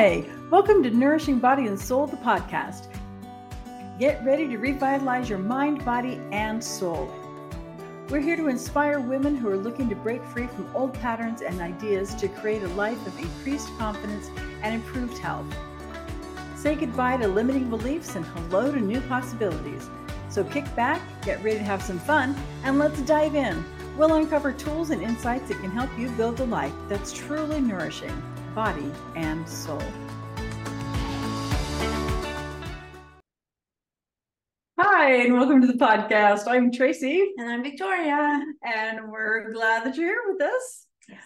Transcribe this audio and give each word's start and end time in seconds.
Hi, 0.00 0.24
welcome 0.48 0.80
to 0.84 0.90
Nourishing 0.90 1.40
Body 1.40 1.66
and 1.66 1.76
Soul, 1.76 2.06
the 2.06 2.18
podcast. 2.18 2.86
Get 3.98 4.24
ready 4.24 4.46
to 4.46 4.56
revitalize 4.56 5.28
your 5.28 5.40
mind, 5.40 5.84
body, 5.84 6.20
and 6.30 6.62
soul. 6.62 7.12
We're 8.08 8.20
here 8.20 8.36
to 8.36 8.46
inspire 8.46 9.00
women 9.00 9.34
who 9.34 9.48
are 9.48 9.56
looking 9.56 9.88
to 9.88 9.96
break 9.96 10.22
free 10.26 10.46
from 10.46 10.70
old 10.72 10.94
patterns 10.94 11.42
and 11.42 11.60
ideas 11.60 12.14
to 12.14 12.28
create 12.28 12.62
a 12.62 12.68
life 12.74 13.04
of 13.08 13.18
increased 13.18 13.76
confidence 13.76 14.30
and 14.62 14.72
improved 14.72 15.18
health. 15.18 15.52
Say 16.54 16.76
goodbye 16.76 17.16
to 17.16 17.26
limiting 17.26 17.68
beliefs 17.68 18.14
and 18.14 18.24
hello 18.24 18.70
to 18.70 18.78
new 18.78 19.00
possibilities. 19.00 19.90
So 20.28 20.44
kick 20.44 20.72
back, 20.76 21.02
get 21.22 21.42
ready 21.42 21.58
to 21.58 21.64
have 21.64 21.82
some 21.82 21.98
fun, 21.98 22.36
and 22.62 22.78
let's 22.78 23.02
dive 23.02 23.34
in. 23.34 23.64
We'll 23.96 24.14
uncover 24.14 24.52
tools 24.52 24.90
and 24.90 25.02
insights 25.02 25.48
that 25.48 25.60
can 25.60 25.72
help 25.72 25.90
you 25.98 26.08
build 26.10 26.38
a 26.38 26.44
life 26.44 26.74
that's 26.88 27.12
truly 27.12 27.60
nourishing 27.60 28.22
body, 28.58 28.90
and 29.14 29.48
soul. 29.48 29.80
Hi, 34.80 35.12
and 35.12 35.34
welcome 35.34 35.60
to 35.60 35.68
the 35.68 35.74
podcast. 35.74 36.48
I'm 36.48 36.72
Tracy. 36.72 37.34
And 37.38 37.48
I'm 37.48 37.62
Victoria. 37.62 38.42
And 38.64 39.12
we're 39.12 39.52
glad 39.52 39.84
that 39.84 39.96
you're 39.96 40.08
here 40.08 40.22
with 40.26 40.42
us. 40.42 40.86
Yes. 41.08 41.22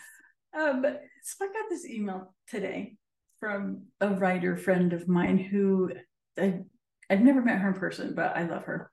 Um, 0.54 0.84
so 1.22 1.46
I 1.46 1.48
got 1.48 1.70
this 1.70 1.86
email 1.86 2.34
today 2.48 2.96
from 3.40 3.84
a 4.02 4.10
writer 4.10 4.58
friend 4.58 4.92
of 4.92 5.08
mine 5.08 5.38
who 5.38 5.90
I, 6.38 6.60
I've 7.08 7.22
never 7.22 7.40
met 7.40 7.60
her 7.60 7.68
in 7.68 7.80
person, 7.80 8.12
but 8.14 8.36
I 8.36 8.42
love 8.42 8.64
her. 8.64 8.90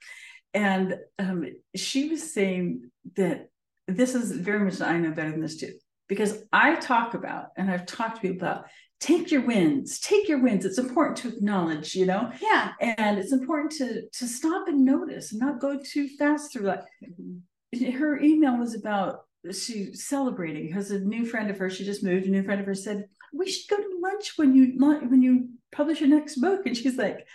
And 0.54 0.96
um, 1.20 1.46
she 1.76 2.08
was 2.08 2.34
saying 2.34 2.90
that 3.18 3.50
this 3.90 4.16
is 4.16 4.32
very 4.32 4.64
much 4.64 4.80
I 4.80 4.98
know 4.98 5.12
better 5.12 5.32
than 5.32 5.42
this 5.42 5.58
too 5.58 5.74
because 6.10 6.44
I 6.52 6.76
talk 6.76 7.14
about 7.14 7.52
and 7.56 7.72
I've 7.72 7.86
talked 7.86 8.16
to 8.16 8.22
people 8.22 8.46
about 8.46 8.66
take 9.00 9.32
your 9.32 9.46
wins, 9.46 10.00
take 10.00 10.28
your 10.28 10.42
wins. 10.42 10.66
It's 10.66 10.78
important 10.78 11.18
to 11.20 11.30
acknowledge, 11.30 11.96
you 11.96 12.06
know? 12.06 12.32
Yeah. 12.42 12.74
And 12.82 13.18
it's 13.18 13.32
important 13.32 13.72
to 13.74 14.10
to 14.12 14.28
stop 14.28 14.68
and 14.68 14.84
notice 14.84 15.32
and 15.32 15.40
not 15.40 15.62
go 15.62 15.80
too 15.82 16.10
fast 16.18 16.52
through 16.52 16.64
that. 16.64 16.86
Mm-hmm. 17.02 17.92
Her 17.98 18.20
email 18.20 18.58
was 18.58 18.76
about 18.76 19.22
she 19.54 19.94
celebrating 19.94 20.68
because 20.68 20.92
a 20.92 21.00
new 21.00 21.26
friend 21.26 21.50
of 21.50 21.58
hers, 21.58 21.76
she 21.76 21.86
just 21.86 22.04
moved, 22.04 22.26
a 22.26 22.30
new 22.30 22.44
friend 22.44 22.60
of 22.60 22.66
hers 22.66 22.84
said, 22.84 23.06
We 23.32 23.50
should 23.50 23.70
go 23.70 23.78
to 23.78 24.00
lunch 24.02 24.34
when 24.36 24.56
you 24.56 24.74
when 24.78 25.22
you 25.22 25.50
publish 25.72 26.02
your 26.02 26.10
next 26.10 26.38
book. 26.42 26.66
And 26.66 26.76
she's 26.76 26.98
like, 26.98 27.26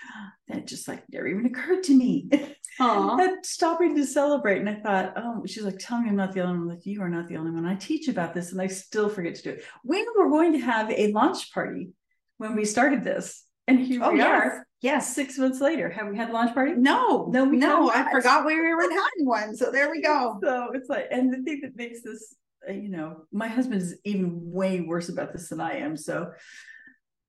that 0.48 0.66
just 0.66 0.88
like 0.88 1.04
never 1.10 1.26
even 1.26 1.46
occurred 1.46 1.84
to 1.84 1.96
me. 1.96 2.28
and 2.78 3.44
stopping 3.44 3.94
to 3.96 4.06
celebrate. 4.06 4.58
And 4.60 4.68
I 4.68 4.74
thought, 4.74 5.14
oh, 5.16 5.44
she's 5.46 5.62
like, 5.62 5.78
tell 5.78 6.00
me 6.00 6.08
I'm 6.08 6.16
not 6.16 6.32
the 6.32 6.42
only 6.42 6.58
one. 6.58 6.68
like, 6.68 6.86
you 6.86 7.02
are 7.02 7.08
not 7.08 7.28
the 7.28 7.36
only 7.36 7.50
one. 7.50 7.64
I 7.64 7.74
teach 7.74 8.08
about 8.08 8.34
this 8.34 8.52
and 8.52 8.60
I 8.60 8.66
still 8.66 9.08
forget 9.08 9.34
to 9.36 9.42
do 9.42 9.50
it. 9.50 9.64
We 9.84 10.06
were 10.16 10.30
going 10.30 10.52
to 10.52 10.58
have 10.58 10.90
a 10.90 11.12
launch 11.12 11.52
party 11.52 11.90
when 12.38 12.56
we 12.56 12.64
started 12.64 13.04
this. 13.04 13.44
And 13.66 13.80
here 13.80 14.02
oh, 14.04 14.12
we 14.12 14.18
yes. 14.18 14.28
are. 14.28 14.66
Yes. 14.82 15.14
Six 15.14 15.38
months 15.38 15.60
later. 15.60 15.88
Have 15.88 16.08
we 16.08 16.16
had 16.16 16.30
a 16.30 16.32
launch 16.32 16.52
party? 16.52 16.74
No. 16.76 17.28
No, 17.32 17.44
no. 17.44 17.90
I 17.90 18.10
forgot 18.10 18.44
we 18.44 18.56
were 18.60 18.82
having 18.82 19.26
one. 19.26 19.56
So 19.56 19.70
there 19.70 19.90
we 19.90 20.02
go. 20.02 20.38
So 20.42 20.70
it's 20.74 20.88
like, 20.88 21.06
and 21.10 21.32
the 21.32 21.42
thing 21.42 21.60
that 21.62 21.76
makes 21.76 22.02
this, 22.02 22.34
uh, 22.68 22.72
you 22.72 22.90
know, 22.90 23.24
my 23.32 23.48
husband 23.48 23.80
is 23.80 23.96
even 24.04 24.52
way 24.52 24.80
worse 24.80 25.08
about 25.08 25.32
this 25.32 25.48
than 25.48 25.60
I 25.60 25.78
am. 25.78 25.96
So 25.96 26.32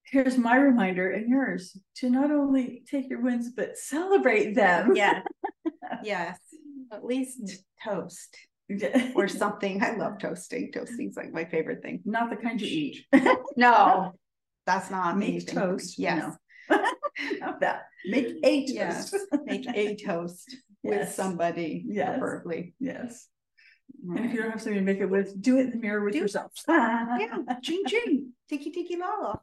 here's 0.06 0.38
my 0.38 0.56
reminder 0.56 1.12
and 1.12 1.28
yours 1.28 1.78
to 1.96 2.10
not 2.10 2.32
only 2.32 2.84
take 2.90 3.10
your 3.10 3.22
wins 3.22 3.52
but 3.52 3.78
celebrate 3.78 4.54
them. 4.54 4.96
Yeah. 4.96 5.22
yes. 6.04 6.38
At 6.92 7.04
least 7.04 7.64
toast 7.84 8.38
or 9.16 9.28
something. 9.28 9.84
I 9.84 9.96
love 9.96 10.20
toasting. 10.20 10.72
Toasting's 10.72 11.18
like 11.18 11.34
my 11.34 11.46
favorite 11.46 11.82
thing. 11.82 12.02
Not 12.06 12.30
the 12.30 12.36
kind 12.36 12.62
you 12.62 12.68
eat. 12.68 13.06
no, 13.58 14.14
that's 14.66 14.90
not 14.92 15.18
make 15.18 15.48
toast. 15.48 15.98
Yes. 15.98 16.36
No. 16.70 16.78
not 17.40 17.60
that. 17.62 17.84
Make 18.06 18.36
a 18.44 18.66
toast. 18.66 18.74
Yes. 18.74 19.16
Make 19.46 19.68
a 19.68 19.96
toast 19.96 20.56
yes. 20.84 21.00
with 21.00 21.10
somebody, 21.14 21.84
yes. 21.88 22.20
preferably. 22.20 22.76
Yes. 22.80 23.28
Right. 24.04 24.20
And 24.20 24.30
if 24.30 24.34
you 24.34 24.42
don't 24.42 24.52
have 24.52 24.62
somebody 24.62 24.82
to 24.82 24.86
make 24.86 25.00
it 25.00 25.10
with, 25.10 25.40
do 25.42 25.58
it 25.58 25.62
in 25.62 25.72
the 25.72 25.78
mirror 25.78 26.04
with 26.04 26.14
do 26.14 26.20
yourself. 26.20 26.52
yeah. 26.68 27.38
Ching 27.64 27.84
ching. 27.88 28.32
Tiki 28.50 28.72
tiki 28.72 28.98
la 28.98 29.36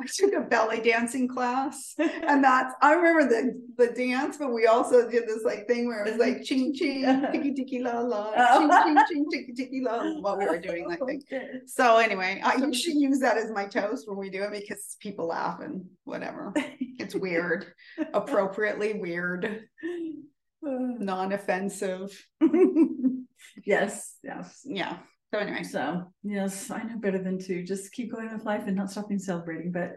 I 0.00 0.06
took 0.06 0.32
a 0.32 0.40
belly 0.42 0.80
dancing 0.80 1.26
class, 1.26 1.94
and 1.98 2.42
that's 2.44 2.72
I 2.80 2.92
remember 2.92 3.28
the 3.28 3.60
the 3.76 3.92
dance, 3.92 4.36
but 4.36 4.52
we 4.52 4.66
also 4.66 5.10
did 5.10 5.26
this 5.26 5.42
like 5.44 5.66
thing 5.66 5.88
where 5.88 6.04
it 6.04 6.10
was 6.10 6.20
like 6.20 6.44
ching 6.44 6.72
ching 6.72 7.02
tiki 7.32 7.52
tiki 7.52 7.82
la 7.82 7.98
la 7.98 8.32
oh. 8.36 8.60
ching 8.60 8.96
ching 8.96 9.04
ching 9.08 9.26
tiki 9.30 9.52
tiki 9.54 9.80
la 9.82 10.20
while 10.20 10.38
we 10.38 10.46
were 10.46 10.60
doing 10.60 10.86
that 10.88 11.04
thing. 11.04 11.20
So 11.66 11.96
anyway, 11.96 12.40
I 12.44 12.54
usually 12.56 12.96
use 12.96 13.18
that 13.20 13.38
as 13.38 13.50
my 13.50 13.66
toast 13.66 14.08
when 14.08 14.18
we 14.18 14.30
do 14.30 14.44
it 14.44 14.52
because 14.52 14.96
people 15.00 15.26
laugh 15.26 15.58
and 15.60 15.84
whatever. 16.04 16.54
It's 16.80 17.16
weird, 17.16 17.66
appropriately 18.14 19.00
weird, 19.00 19.64
non-offensive. 20.62 22.24
yes, 23.64 24.14
yes, 24.22 24.60
yeah. 24.64 24.98
So 25.32 25.38
anyway, 25.38 25.62
so 25.62 26.04
yes, 26.22 26.70
I 26.70 26.82
know 26.82 26.98
better 26.98 27.22
than 27.22 27.38
to 27.40 27.62
just 27.62 27.92
keep 27.92 28.12
going 28.12 28.32
with 28.32 28.44
life 28.44 28.64
and 28.66 28.76
not 28.76 28.90
stopping 28.90 29.18
celebrating. 29.18 29.72
But 29.72 29.96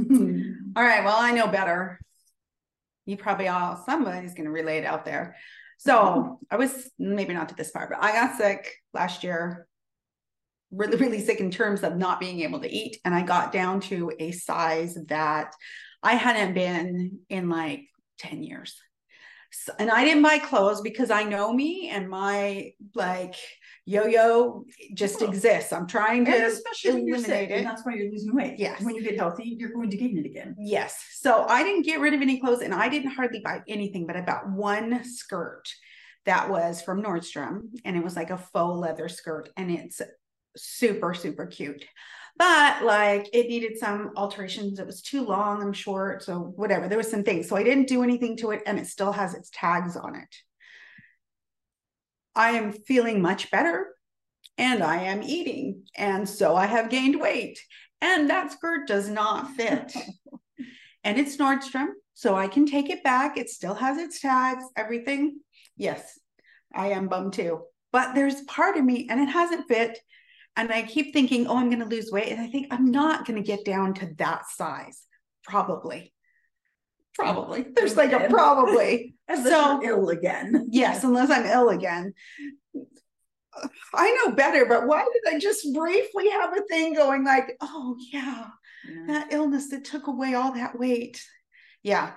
mm-hmm. 0.00 0.52
all 0.76 0.84
right, 0.84 1.04
well, 1.04 1.16
I 1.18 1.32
know 1.32 1.48
better. 1.48 1.98
You 3.04 3.16
probably 3.16 3.48
all 3.48 3.82
somebody's 3.84 4.34
going 4.34 4.44
to 4.44 4.52
relate 4.52 4.84
out 4.84 5.04
there. 5.04 5.36
So 5.78 5.94
mm-hmm. 5.94 6.34
I 6.50 6.56
was 6.56 6.90
maybe 6.98 7.34
not 7.34 7.48
to 7.48 7.56
this 7.56 7.70
part, 7.70 7.90
but 7.90 8.02
I 8.02 8.12
got 8.12 8.36
sick 8.36 8.72
last 8.94 9.24
year, 9.24 9.66
really, 10.70 10.96
really 10.96 11.20
sick 11.20 11.40
in 11.40 11.50
terms 11.50 11.82
of 11.82 11.96
not 11.96 12.20
being 12.20 12.40
able 12.40 12.60
to 12.60 12.70
eat, 12.70 12.98
and 13.04 13.14
I 13.14 13.22
got 13.22 13.52
down 13.52 13.80
to 13.82 14.12
a 14.18 14.30
size 14.30 14.96
that 15.08 15.54
I 16.02 16.14
hadn't 16.14 16.54
been 16.54 17.18
in 17.28 17.48
like 17.48 17.86
ten 18.18 18.44
years. 18.44 18.80
So, 19.50 19.72
and 19.78 19.90
I 19.90 20.04
didn't 20.04 20.22
buy 20.22 20.38
clothes 20.38 20.82
because 20.82 21.10
I 21.10 21.24
know 21.24 21.52
me 21.52 21.88
and 21.88 22.08
my 22.08 22.72
like 22.94 23.36
yo-yo 23.88 24.64
just 24.92 25.22
oh. 25.22 25.26
exists. 25.26 25.72
I'm 25.72 25.86
trying 25.86 26.26
to 26.26 26.32
especially 26.32 27.10
eliminate 27.10 27.50
it. 27.50 27.54
And 27.58 27.66
that's 27.66 27.84
why 27.84 27.94
you're 27.94 28.10
losing 28.10 28.34
weight. 28.34 28.58
Yes. 28.58 28.82
When 28.82 28.94
you 28.94 29.02
get 29.02 29.16
healthy, 29.16 29.56
you're 29.58 29.72
going 29.72 29.90
to 29.90 29.96
gain 29.96 30.18
it 30.18 30.26
again. 30.26 30.54
Yes. 30.58 31.02
So 31.14 31.46
I 31.48 31.62
didn't 31.62 31.86
get 31.86 32.00
rid 32.00 32.12
of 32.12 32.20
any 32.20 32.38
clothes 32.38 32.60
and 32.60 32.74
I 32.74 32.88
didn't 32.90 33.12
hardly 33.12 33.40
buy 33.40 33.62
anything, 33.66 34.06
but 34.06 34.16
I 34.16 34.20
bought 34.20 34.50
one 34.50 35.04
skirt 35.04 35.64
that 36.26 36.50
was 36.50 36.82
from 36.82 37.02
Nordstrom 37.02 37.70
and 37.84 37.96
it 37.96 38.04
was 38.04 38.14
like 38.14 38.30
a 38.30 38.36
faux 38.36 38.78
leather 38.78 39.08
skirt 39.08 39.48
and 39.56 39.70
it's 39.70 40.02
super, 40.54 41.14
super 41.14 41.46
cute. 41.46 41.84
But 42.36 42.84
like 42.84 43.30
it 43.32 43.48
needed 43.48 43.78
some 43.78 44.12
alterations. 44.16 44.78
It 44.78 44.86
was 44.86 45.00
too 45.00 45.24
long, 45.24 45.62
I'm 45.62 45.72
short. 45.72 46.22
So 46.22 46.52
whatever. 46.56 46.88
There 46.88 46.98
was 46.98 47.10
some 47.10 47.24
things. 47.24 47.48
So 47.48 47.56
I 47.56 47.62
didn't 47.62 47.88
do 47.88 48.02
anything 48.02 48.36
to 48.38 48.50
it 48.50 48.62
and 48.66 48.78
it 48.78 48.86
still 48.86 49.12
has 49.12 49.34
its 49.34 49.50
tags 49.52 49.96
on 49.96 50.14
it. 50.14 50.36
I 52.38 52.50
am 52.50 52.70
feeling 52.72 53.20
much 53.20 53.50
better 53.50 53.88
and 54.56 54.80
I 54.80 55.02
am 55.02 55.24
eating. 55.24 55.82
And 55.96 56.26
so 56.28 56.54
I 56.54 56.66
have 56.66 56.88
gained 56.88 57.20
weight. 57.20 57.58
And 58.00 58.30
that 58.30 58.52
skirt 58.52 58.86
does 58.86 59.08
not 59.08 59.50
fit. 59.56 59.92
and 61.04 61.18
it's 61.18 61.36
Nordstrom. 61.36 61.88
So 62.14 62.36
I 62.36 62.46
can 62.46 62.64
take 62.64 62.90
it 62.90 63.02
back. 63.02 63.36
It 63.36 63.50
still 63.50 63.74
has 63.74 63.98
its 63.98 64.20
tags, 64.20 64.64
everything. 64.76 65.40
Yes, 65.76 66.18
I 66.72 66.88
am 66.90 67.08
bummed 67.08 67.32
too. 67.32 67.62
But 67.92 68.14
there's 68.14 68.40
part 68.42 68.76
of 68.76 68.84
me 68.84 69.08
and 69.10 69.20
it 69.20 69.28
hasn't 69.28 69.66
fit. 69.66 69.98
And 70.56 70.72
I 70.72 70.82
keep 70.82 71.12
thinking, 71.12 71.48
oh, 71.48 71.56
I'm 71.56 71.70
going 71.70 71.80
to 71.80 71.86
lose 71.86 72.12
weight. 72.12 72.30
And 72.30 72.40
I 72.40 72.46
think 72.46 72.68
I'm 72.70 72.92
not 72.92 73.26
going 73.26 73.42
to 73.42 73.46
get 73.46 73.64
down 73.64 73.94
to 73.94 74.14
that 74.18 74.46
size, 74.48 75.02
probably. 75.42 76.12
Probably. 77.14 77.66
There's 77.74 77.96
like 77.96 78.12
a 78.12 78.28
probably. 78.28 79.16
So 79.36 79.80
ill 79.82 80.08
again. 80.08 80.66
Yes, 80.70 81.04
unless 81.04 81.30
I'm 81.30 81.46
ill 81.46 81.70
again. 81.70 82.14
I 83.94 84.10
know 84.12 84.34
better, 84.34 84.66
but 84.66 84.86
why 84.86 85.04
did 85.04 85.34
I 85.34 85.38
just 85.38 85.72
briefly 85.74 86.28
have 86.30 86.56
a 86.56 86.62
thing 86.62 86.94
going 86.94 87.24
like, 87.24 87.56
oh 87.60 87.96
yeah, 88.12 88.46
yeah. 88.88 89.06
that 89.08 89.32
illness 89.32 89.70
that 89.70 89.84
took 89.84 90.06
away 90.06 90.34
all 90.34 90.52
that 90.52 90.78
weight? 90.78 91.24
Yeah, 91.82 92.12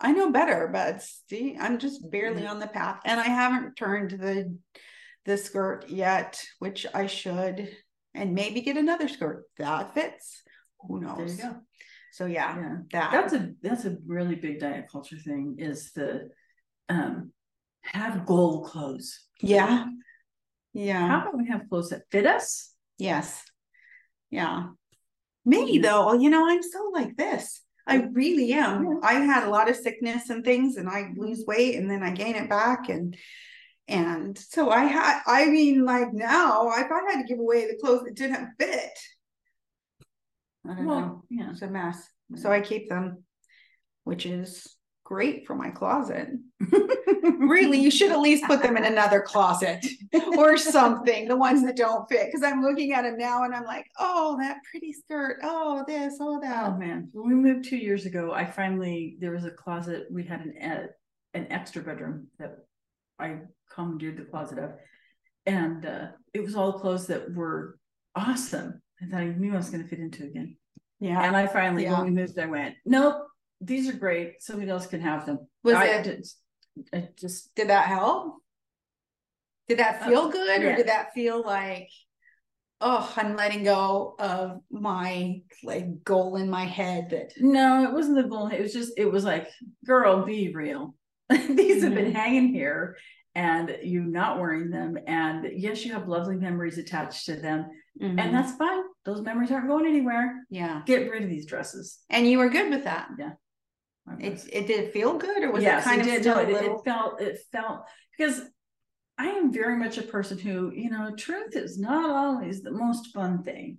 I 0.00 0.12
know 0.12 0.30
better, 0.30 0.68
but 0.72 1.02
see, 1.30 1.56
I'm 1.58 1.78
just 1.78 2.10
barely 2.10 2.42
mm-hmm. 2.42 2.50
on 2.50 2.58
the 2.58 2.66
path, 2.66 3.00
and 3.04 3.18
I 3.18 3.24
haven't 3.24 3.76
turned 3.76 4.10
the 4.10 4.56
the 5.24 5.38
skirt 5.38 5.88
yet, 5.88 6.44
which 6.58 6.86
I 6.92 7.06
should, 7.06 7.74
and 8.14 8.34
maybe 8.34 8.60
get 8.60 8.76
another 8.76 9.08
skirt 9.08 9.44
that 9.58 9.94
fits. 9.94 10.42
Who 10.80 11.00
knows? 11.00 11.36
There 11.36 11.46
you 11.46 11.52
go. 11.54 11.60
So 12.12 12.26
yeah, 12.26 12.56
yeah, 12.56 12.76
that 12.92 13.10
that's 13.10 13.32
a 13.32 13.52
that's 13.62 13.84
a 13.86 13.96
really 14.06 14.36
big 14.36 14.60
diet 14.60 14.86
culture 14.90 15.16
thing 15.16 15.56
is 15.58 15.92
the 15.92 16.30
um 16.88 17.32
have 17.82 18.26
goal 18.26 18.64
clothes. 18.64 19.20
Yeah. 19.40 19.86
Yeah. 20.72 21.06
How 21.06 21.20
about 21.20 21.36
we 21.36 21.48
have 21.48 21.68
clothes 21.68 21.90
that 21.90 22.02
fit 22.10 22.26
us? 22.26 22.72
Yes. 22.98 23.42
Yeah. 24.30 24.68
Me 25.44 25.76
hmm. 25.76 25.82
though, 25.82 26.14
you 26.14 26.30
know, 26.30 26.48
I'm 26.48 26.62
so 26.62 26.90
like 26.92 27.16
this. 27.16 27.62
I 27.86 28.08
really 28.12 28.52
am. 28.54 28.84
Yeah. 28.84 28.98
I 29.02 29.14
had 29.14 29.44
a 29.44 29.50
lot 29.50 29.68
of 29.68 29.76
sickness 29.76 30.30
and 30.30 30.42
things 30.42 30.76
and 30.76 30.88
I 30.88 31.10
lose 31.16 31.40
hmm. 31.44 31.50
weight 31.50 31.76
and 31.76 31.90
then 31.90 32.02
I 32.02 32.10
gain 32.10 32.36
it 32.36 32.48
back 32.48 32.88
and 32.88 33.16
and 33.86 34.38
so 34.38 34.70
I 34.70 34.84
had 34.84 35.20
I 35.26 35.46
mean 35.46 35.84
like 35.84 36.12
now 36.14 36.70
if 36.70 36.90
I 36.90 37.12
had 37.12 37.20
to 37.20 37.28
give 37.28 37.38
away 37.38 37.66
the 37.66 37.76
clothes 37.76 38.04
that 38.04 38.16
didn't 38.16 38.48
fit, 38.58 38.98
I 40.66 40.74
don't 40.74 40.86
know. 40.86 40.90
Well, 40.90 41.24
yeah. 41.30 41.50
It's 41.50 41.62
a 41.62 41.68
mess. 41.68 42.02
So 42.36 42.48
hmm. 42.48 42.54
I 42.54 42.60
keep 42.60 42.88
them, 42.88 43.24
which 44.04 44.24
is 44.24 44.74
great 45.04 45.46
for 45.46 45.54
my 45.54 45.70
closet. 45.70 46.28
really, 47.38 47.78
you 47.78 47.90
should 47.90 48.10
at 48.10 48.20
least 48.20 48.44
put 48.44 48.62
them 48.62 48.76
in 48.76 48.84
another 48.92 49.20
closet 49.20 49.84
or 50.36 50.56
something, 50.56 51.28
the 51.28 51.36
ones 51.36 51.62
that 51.64 51.76
don't 51.76 52.08
fit. 52.08 52.26
Because 52.26 52.42
I'm 52.42 52.62
looking 52.62 52.92
at 52.92 53.02
them 53.02 53.16
now 53.18 53.44
and 53.44 53.54
I'm 53.54 53.64
like, 53.64 53.86
oh, 53.98 54.36
that 54.40 54.58
pretty 54.70 54.92
skirt. 54.92 55.38
Oh, 55.42 55.84
this, 55.86 56.14
oh, 56.20 56.40
that. 56.40 56.64
Oh 56.66 56.76
man, 56.76 57.08
when 57.12 57.28
we 57.28 57.34
moved 57.34 57.64
two 57.68 57.76
years 57.76 58.06
ago, 58.06 58.32
I 58.32 58.44
finally 58.44 59.16
there 59.20 59.32
was 59.32 59.44
a 59.44 59.50
closet. 59.50 60.06
We 60.10 60.24
had 60.24 60.40
an 60.40 60.88
an 61.34 61.46
extra 61.50 61.82
bedroom 61.82 62.28
that 62.38 62.56
I 63.18 63.38
commandeered 63.70 64.16
the 64.16 64.24
closet 64.24 64.58
of, 64.58 64.72
and 65.46 65.84
uh, 65.84 66.06
it 66.32 66.40
was 66.40 66.54
all 66.56 66.72
clothes 66.78 67.06
that 67.08 67.32
were 67.34 67.78
awesome 68.14 68.80
and 69.00 69.12
that 69.12 69.20
I 69.20 69.24
knew 69.26 69.52
I 69.52 69.56
was 69.56 69.70
going 69.70 69.82
to 69.82 69.88
fit 69.88 69.98
into 69.98 70.24
again. 70.24 70.56
Yeah. 71.00 71.20
And 71.22 71.36
I 71.36 71.48
finally, 71.48 71.82
Yeah. 71.82 71.98
when 72.00 72.04
we 72.14 72.20
moved, 72.20 72.38
I 72.38 72.46
went, 72.46 72.76
nope, 72.86 73.26
these 73.60 73.88
are 73.88 73.92
great. 73.96 74.42
Somebody 74.42 74.70
else 74.70 74.86
can 74.86 75.00
have 75.00 75.26
them. 75.26 75.38
Was 75.62 75.74
I, 75.74 75.86
it, 75.86 76.02
did- 76.04 76.26
I 76.92 77.08
just 77.16 77.54
did 77.54 77.68
that 77.68 77.86
help? 77.86 78.36
Did 79.68 79.78
that 79.78 80.02
Uh, 80.02 80.06
feel 80.08 80.28
good 80.28 80.62
or 80.62 80.76
did 80.76 80.88
that 80.88 81.14
feel 81.14 81.42
like, 81.42 81.88
oh, 82.80 83.10
I'm 83.16 83.36
letting 83.36 83.64
go 83.64 84.14
of 84.18 84.60
my 84.70 85.40
like 85.62 86.02
goal 86.04 86.36
in 86.36 86.50
my 86.50 86.64
head 86.64 87.10
that 87.10 87.32
no, 87.38 87.84
it 87.84 87.92
wasn't 87.92 88.16
the 88.16 88.28
goal. 88.28 88.48
It 88.48 88.60
was 88.60 88.72
just 88.72 88.92
it 88.98 89.10
was 89.10 89.24
like, 89.24 89.48
girl, 89.86 90.24
be 90.24 90.52
real. 90.54 90.94
these 91.30 91.82
have 91.82 91.94
been 91.94 92.12
Mhm. 92.12 92.14
hanging 92.14 92.48
here 92.48 92.96
and 93.34 93.78
you 93.82 94.02
not 94.02 94.38
wearing 94.38 94.68
them 94.70 94.98
and 95.06 95.48
yes 95.56 95.84
you 95.84 95.92
have 95.94 96.06
lovely 96.06 96.36
memories 96.36 96.76
attached 96.78 97.24
to 97.26 97.34
them 97.34 97.66
Mhm. 98.00 98.20
and 98.20 98.34
that's 98.34 98.54
fine 98.56 98.82
those 99.06 99.22
memories 99.22 99.50
aren't 99.50 99.66
going 99.66 99.86
anywhere 99.86 100.44
yeah. 100.50 100.82
get 100.86 101.10
rid 101.10 101.22
of 101.24 101.30
these 101.30 101.46
dresses 101.46 102.00
And 102.10 102.28
you 102.28 102.38
were 102.38 102.50
good 102.50 102.70
with 102.70 102.84
that. 102.84 103.08
I 103.18 103.32
It 104.20 104.46
it 104.52 104.66
did 104.66 104.92
feel 104.92 105.16
good 105.18 105.42
or 105.42 105.50
was 105.52 105.62
Yes, 105.62 105.84
it 105.84 105.88
kind 105.88 106.00
of 106.00 106.06
did. 106.06 106.20
still 106.22 106.34
No, 106.36 106.40
it, 106.42 106.48
it 106.50 106.52
little 106.52 106.82
felt 106.82 107.20
it 107.20 107.38
felt 107.50 107.80
because 108.16 108.42
i 109.16 109.26
am 109.26 109.52
very 109.52 109.76
much 109.76 109.96
a 109.96 110.02
person 110.02 110.38
who 110.38 110.72
you 110.74 110.90
know 110.90 111.14
truth 111.16 111.54
is 111.56 111.78
not 111.78 112.10
always 112.10 112.62
the 112.62 112.70
most 112.72 113.12
fun 113.14 113.42
thing 113.44 113.78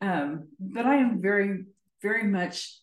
um 0.00 0.48
but 0.58 0.86
i 0.86 0.96
am 0.96 1.20
very 1.20 1.64
very 2.02 2.24
much 2.24 2.78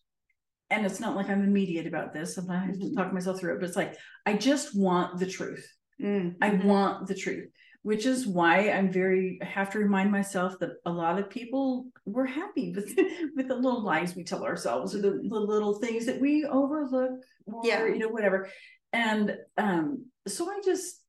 and 0.69 0.85
it's 0.85 0.99
not 0.99 1.15
like 1.15 1.29
i'm 1.29 1.43
immediate 1.43 1.87
about 1.87 2.13
this 2.13 2.37
and 2.37 2.51
i 2.51 2.59
have 2.65 2.77
to 2.79 2.85
Mhm. 2.85 2.95
talk 2.95 3.11
myself 3.13 3.39
through 3.39 3.53
it 3.55 3.59
but 3.59 3.67
it's 3.67 3.75
like 3.75 3.97
i 4.27 4.33
just 4.33 4.77
want 4.77 5.17
the 5.19 5.25
truth 5.25 5.65
Mm, 5.99 6.35
I 6.39 6.51
mhm. 6.51 6.63
want 6.65 7.07
the 7.07 7.15
truth, 7.15 7.49
which 7.87 8.05
is 8.05 8.27
why 8.27 8.69
I'm 8.69 8.91
very 8.91 9.39
I 9.41 9.45
have 9.45 9.69
to 9.71 9.79
remind 9.79 10.11
myself 10.11 10.59
that 10.59 10.71
a 10.85 10.91
lot 10.91 11.17
of 11.19 11.29
people 11.29 11.87
were 12.05 12.25
happy 12.25 12.73
with 12.75 12.93
with 13.37 13.47
the 13.47 13.55
little 13.55 13.81
lies 13.81 14.13
we 14.13 14.25
tell 14.25 14.43
ourselves 14.43 14.93
or 14.93 14.99
the, 15.01 15.11
the 15.11 15.39
little 15.53 15.75
things 15.79 16.05
that 16.07 16.19
we 16.19 16.43
overlook 16.43 17.11
or 17.45 17.61
Yeah. 17.63 17.85
you 17.87 17.97
know 17.99 18.09
whatever. 18.09 18.49
And 18.91 19.37
um 19.57 20.05
so 20.27 20.49
I 20.51 20.59
just 20.65 21.01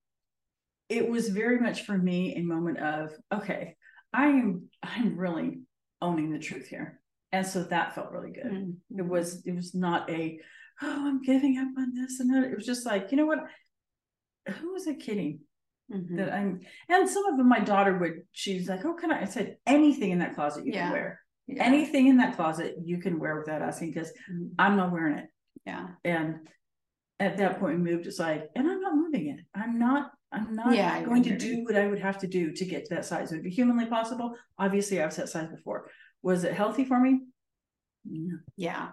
it 0.88 1.08
was 1.10 1.28
very 1.42 1.58
much 1.58 1.82
for 1.82 1.98
me 1.98 2.36
a 2.36 2.42
moment 2.42 2.78
of 2.78 3.10
okay, 3.38 3.74
I 4.12 4.26
am 4.26 4.68
I'm 4.84 5.16
really 5.18 5.60
owning 6.00 6.30
the 6.30 6.38
truth 6.38 6.68
here. 6.68 7.00
And 7.32 7.44
so 7.44 7.64
that 7.64 7.94
felt 7.96 8.12
really 8.12 8.30
good 8.30 8.52
Mm, 8.52 8.76
it 8.96 9.06
was 9.14 9.42
it 9.44 9.54
was 9.54 9.74
not 9.74 10.08
a 10.08 10.38
oh 10.80 11.08
i'm 11.08 11.20
giving 11.22 11.58
up 11.58 11.72
on 11.76 11.92
this 11.92 12.20
and 12.20 12.32
that 12.32 12.44
it 12.48 12.56
was 12.56 12.64
just 12.72 12.86
like 12.86 13.10
you 13.10 13.16
know 13.18 13.26
what 13.26 13.40
who 14.56 14.72
was 14.72 14.86
i 14.86 14.94
kidding 14.94 15.40
mhm. 15.92 16.16
that 16.16 16.32
i'm 16.32 16.60
and 16.88 17.08
some 17.08 17.26
of 17.26 17.36
them 17.36 17.48
my 17.48 17.60
daughter 17.60 17.96
would 17.98 18.22
she's 18.32 18.68
like 18.68 18.84
oh 18.84 18.94
can 18.94 19.10
i 19.12 19.22
i 19.22 19.24
said 19.24 19.56
anything 19.66 20.10
in 20.10 20.18
that 20.20 20.34
closet 20.34 20.64
you 20.64 20.72
Yeah. 20.72 20.84
can 20.84 20.92
wear 20.92 21.20
Yeah. 21.46 21.62
anything 21.64 22.06
in 22.08 22.16
that 22.18 22.36
closet 22.36 22.76
you 22.84 22.98
can 22.98 23.18
wear 23.18 23.38
without 23.38 23.62
asking 23.62 23.90
because 23.92 24.12
Mhm. 24.30 24.50
i'm 24.58 24.76
not 24.76 24.92
wearing 24.92 25.18
it 25.18 25.28
Yeah. 25.66 25.88
and 26.04 26.48
at 27.20 27.36
that 27.38 27.58
point 27.58 27.78
we 27.78 27.90
moved 27.90 28.06
it's 28.06 28.18
like 28.18 28.48
and 28.54 28.68
i'm 28.70 28.80
not 28.80 28.94
moving 28.94 29.28
it 29.28 29.40
i'm 29.54 29.78
not 29.78 30.12
i'm 30.30 30.54
not 30.54 30.74
Yeah, 30.74 31.02
going 31.02 31.22
to 31.24 31.36
do 31.38 31.64
what 31.64 31.76
i 31.76 31.86
would 31.86 32.00
have 32.00 32.18
to 32.18 32.26
do 32.26 32.52
to 32.52 32.64
get 32.64 32.84
to 32.86 32.94
that 32.94 33.04
size 33.06 33.30
would 33.30 33.40
it 33.40 33.44
be 33.44 33.50
humanly 33.50 33.86
possible 33.86 34.34
obviously 34.58 35.02
i've 35.02 35.12
set 35.12 35.28
size 35.28 35.48
before 35.48 35.90
was 36.22 36.44
it 36.44 36.52
healthy 36.54 36.84
for 36.84 37.00
me 37.00 37.12
yeah 38.04 38.36
Yeah. 38.56 38.88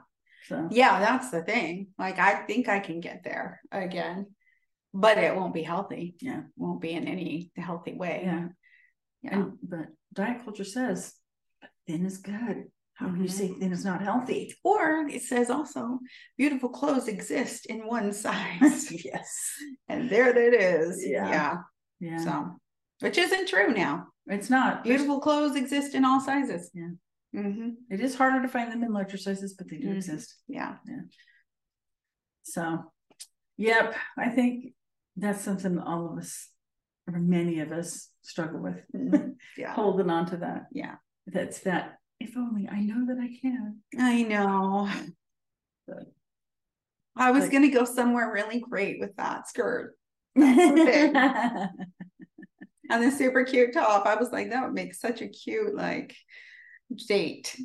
so 0.47 0.67
Yeah, 0.71 0.99
that's 0.99 1.29
the 1.31 1.41
thing. 1.43 1.87
Like 1.97 2.19
I 2.19 2.45
think 2.45 2.67
I 2.69 2.79
can 2.79 2.99
get 2.99 3.23
there 3.23 3.61
again, 3.71 4.27
but 4.97 5.17
it 5.17 5.35
won't 5.35 5.53
be 5.53 5.63
healthy. 5.63 6.15
Yeah. 6.21 6.41
Won't 6.55 6.81
be 6.81 6.91
in 6.99 7.05
any 7.07 7.51
healthy 7.57 7.93
way. 7.93 8.21
yeah 8.29 8.47
Yeah. 9.23 9.33
And 9.39 9.45
but 9.61 9.87
diet 10.13 10.43
culture 10.43 10.63
says 10.77 11.13
thin 11.85 12.05
is 12.05 12.17
good. 12.17 12.57
How 12.99 13.07
can 13.07 13.21
you 13.23 13.29
Mhm. 13.29 13.39
say 13.39 13.47
thin 13.59 13.73
is 13.73 13.83
not 13.83 14.01
healthy? 14.09 14.41
Or 14.63 15.05
it 15.17 15.21
says 15.31 15.49
also 15.49 15.99
beautiful 16.37 16.69
clothes 16.69 17.07
exist 17.09 17.65
in 17.65 17.79
one 17.97 18.13
size. 18.25 18.91
yes. 19.11 19.29
and 19.91 20.09
there 20.09 20.31
that 20.39 20.53
is. 20.53 21.05
Yeah. 21.05 21.29
Yeah. 21.29 21.55
Yeah. 21.99 22.17
So 22.25 22.33
which 23.01 23.17
isn't 23.17 23.47
true 23.49 23.71
now. 23.73 23.93
it's 24.27 24.49
not 24.49 24.83
Beautiful 24.83 25.19
clothes 25.19 25.55
exist 25.63 25.93
in 25.97 26.05
all 26.05 26.21
sizes. 26.29 26.71
Yeah. 26.73 26.91
Mm-hmm. 27.35 27.69
It 27.93 27.99
is 27.99 28.15
harder 28.15 28.41
to 28.41 28.47
find 28.55 28.71
them 28.71 28.83
in 28.85 28.93
larger 28.93 29.17
sizes, 29.17 29.51
but 29.57 29.67
they 29.69 29.77
do 29.77 29.89
Mhm. 29.89 29.97
exist. 29.97 30.29
Yeah. 30.47 30.77
Yeah. 30.87 31.03
So, 32.43 32.63
yep, 33.57 33.87
I 34.17 34.29
think 34.29 34.73
that's 35.17 35.41
something 35.43 35.79
all 35.79 36.11
of 36.11 36.17
us, 36.17 36.49
or 37.07 37.19
many 37.19 37.59
of 37.59 37.71
us, 37.71 38.09
struggle 38.21 38.59
with. 38.61 38.81
Mhm. 38.95 39.35
Yeah. 39.57 39.73
Holding 39.73 40.09
on 40.09 40.25
to 40.27 40.37
that. 40.37 40.67
Yeah. 40.71 40.95
That's 41.27 41.59
that. 41.61 41.97
If 42.19 42.35
only 42.37 42.67
I 42.69 42.81
know 42.81 43.05
that 43.07 43.17
I 43.19 43.29
can. 43.41 43.79
I 43.97 44.23
know. 44.23 44.89
I 47.15 47.31
was 47.31 47.43
Like- 47.43 47.51
gonna 47.51 47.69
go 47.71 47.85
somewhere 47.85 48.31
really 48.33 48.59
great 48.59 48.99
with 48.99 49.15
that 49.17 49.47
skirt 49.47 49.95
and 50.35 51.71
the 52.89 53.11
super 53.11 53.43
cute 53.43 53.73
top. 53.73 54.05
I 54.05 54.15
was 54.15 54.31
like, 54.31 54.49
that 54.49 54.63
would 54.63 54.73
make 54.73 54.93
such 54.93 55.21
a 55.21 55.27
cute 55.27 55.73
like 55.75 56.15
date 57.07 57.59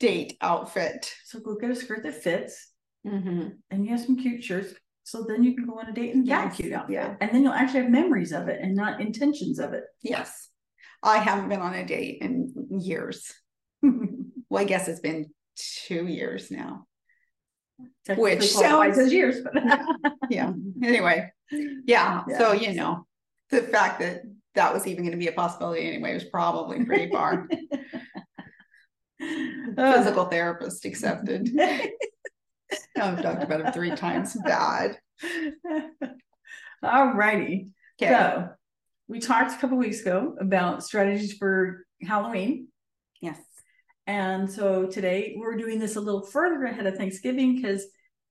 date 0.00 0.36
outfit. 0.40 1.12
so 1.24 1.40
go 1.40 1.56
get 1.56 1.70
a 1.70 1.74
skirt 1.74 2.02
that 2.04 2.22
fits, 2.22 2.70
Mm-hmm. 3.06 3.48
and 3.70 3.84
you 3.84 3.90
have 3.92 4.00
some 4.00 4.16
cute 4.16 4.44
shirts. 4.44 4.74
So 5.08 5.24
then 5.26 5.42
you 5.42 5.54
can 5.54 5.64
go 5.66 5.78
on 5.78 5.88
a 5.88 5.92
date 5.92 6.14
and 6.14 6.26
get 6.26 6.38
a 6.40 6.44
Yes, 6.44 6.56
cute 6.56 6.72
outfit. 6.74 6.94
yeah. 6.94 7.14
And 7.20 7.30
then 7.32 7.42
you'll 7.42 7.52
actually 7.54 7.80
have 7.82 7.90
memories 7.90 8.32
of 8.32 8.48
it 8.48 8.60
and 8.62 8.76
not 8.76 9.00
intentions 9.00 9.58
of 9.58 9.72
it. 9.72 9.84
Yes. 10.02 10.48
I 11.02 11.16
haven't 11.18 11.48
been 11.48 11.60
on 11.60 11.72
a 11.74 11.86
date 11.86 12.18
in 12.20 12.52
years. 12.80 13.32
Well, 14.50 14.62
I 14.62 14.64
guess 14.64 14.88
it's 14.88 15.00
been 15.00 15.26
two 15.56 16.06
years 16.06 16.50
now. 16.50 16.86
Which 18.16 18.50
sounds- 18.50 18.98
as 18.98 19.12
years, 19.12 19.40
but 19.42 19.52
Yeah. 20.30 20.52
Anyway, 20.82 21.30
yeah. 21.84 22.24
So, 22.38 22.52
you 22.52 22.72
know, 22.74 23.06
the 23.50 23.60
fact 23.60 24.00
that 24.00 24.22
that 24.54 24.72
was 24.72 24.86
even 24.86 25.04
going 25.04 25.12
to 25.12 25.18
be 25.18 25.28
a 25.28 25.32
possibility 25.32 25.86
anyway 25.86 26.14
was 26.14 26.24
probably 26.24 26.82
pretty 26.86 27.10
far. 27.12 27.46
Physical 29.76 30.24
therapist 30.26 30.84
accepted. 30.86 31.50
I've 32.96 33.22
talked 33.22 33.42
about 33.42 33.60
it 33.60 33.74
three 33.74 33.90
times. 33.94 34.36
Bad. 34.44 34.96
All 36.82 37.12
righty. 37.14 37.68
Okay. 38.00 38.12
So 38.12 38.48
we 39.08 39.18
talked 39.20 39.52
a 39.52 39.58
couple 39.58 39.76
weeks 39.78 40.00
ago 40.00 40.34
about 40.40 40.84
strategies 40.84 41.34
for 41.34 41.84
Halloween. 42.02 42.68
Yes. 43.20 43.38
And 44.06 44.50
so 44.50 44.86
today 44.86 45.34
we're 45.36 45.56
doing 45.56 45.78
this 45.78 45.96
a 45.96 46.00
little 46.00 46.24
further 46.24 46.64
ahead 46.64 46.86
of 46.86 46.96
Thanksgiving 46.96 47.56
because 47.56 47.84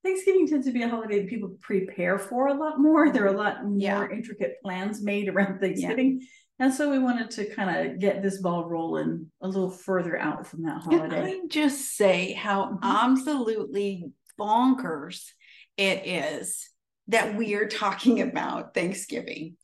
Thanksgiving 0.04 0.48
tends 0.48 0.66
to 0.68 0.72
be 0.72 0.84
a 0.84 0.90
holiday 0.90 1.20
that 1.22 1.30
people 1.30 1.56
prepare 1.62 2.18
for 2.18 2.48
a 2.48 2.54
lot 2.54 2.80
more. 2.80 3.12
There 3.12 3.26
are 3.26 3.34
a 3.34 3.38
lot 3.38 3.66
more 3.66 3.78
Yeah. 3.78 4.08
intricate 4.12 4.56
plans 4.64 5.04
made 5.04 5.28
around 5.28 5.60
Thanksgiving. 5.60 6.22
And 6.60 6.74
so 6.74 6.90
we 6.90 6.98
wanted 6.98 7.30
to 7.32 7.54
kind 7.54 7.92
of 7.92 8.00
get 8.00 8.24
this 8.24 8.42
ball 8.42 8.68
rolling 8.68 9.30
a 9.42 9.48
little 9.48 9.70
further 9.70 10.18
out 10.18 10.48
from 10.48 10.64
that 10.64 10.82
holiday. 10.82 11.10
Can. 11.34 11.42
I 11.44 11.48
just 11.50 11.96
say 11.96 12.34
how 12.34 12.72
Mhm. 12.72 12.80
absolutely 12.84 14.12
bonkers 14.40 15.32
it 15.78 16.08
is 16.08 16.70
that 17.08 17.36
we 17.36 17.54
are 17.56 17.68
talking 17.68 18.22
about 18.22 18.74
Thanksgiving 18.74 19.58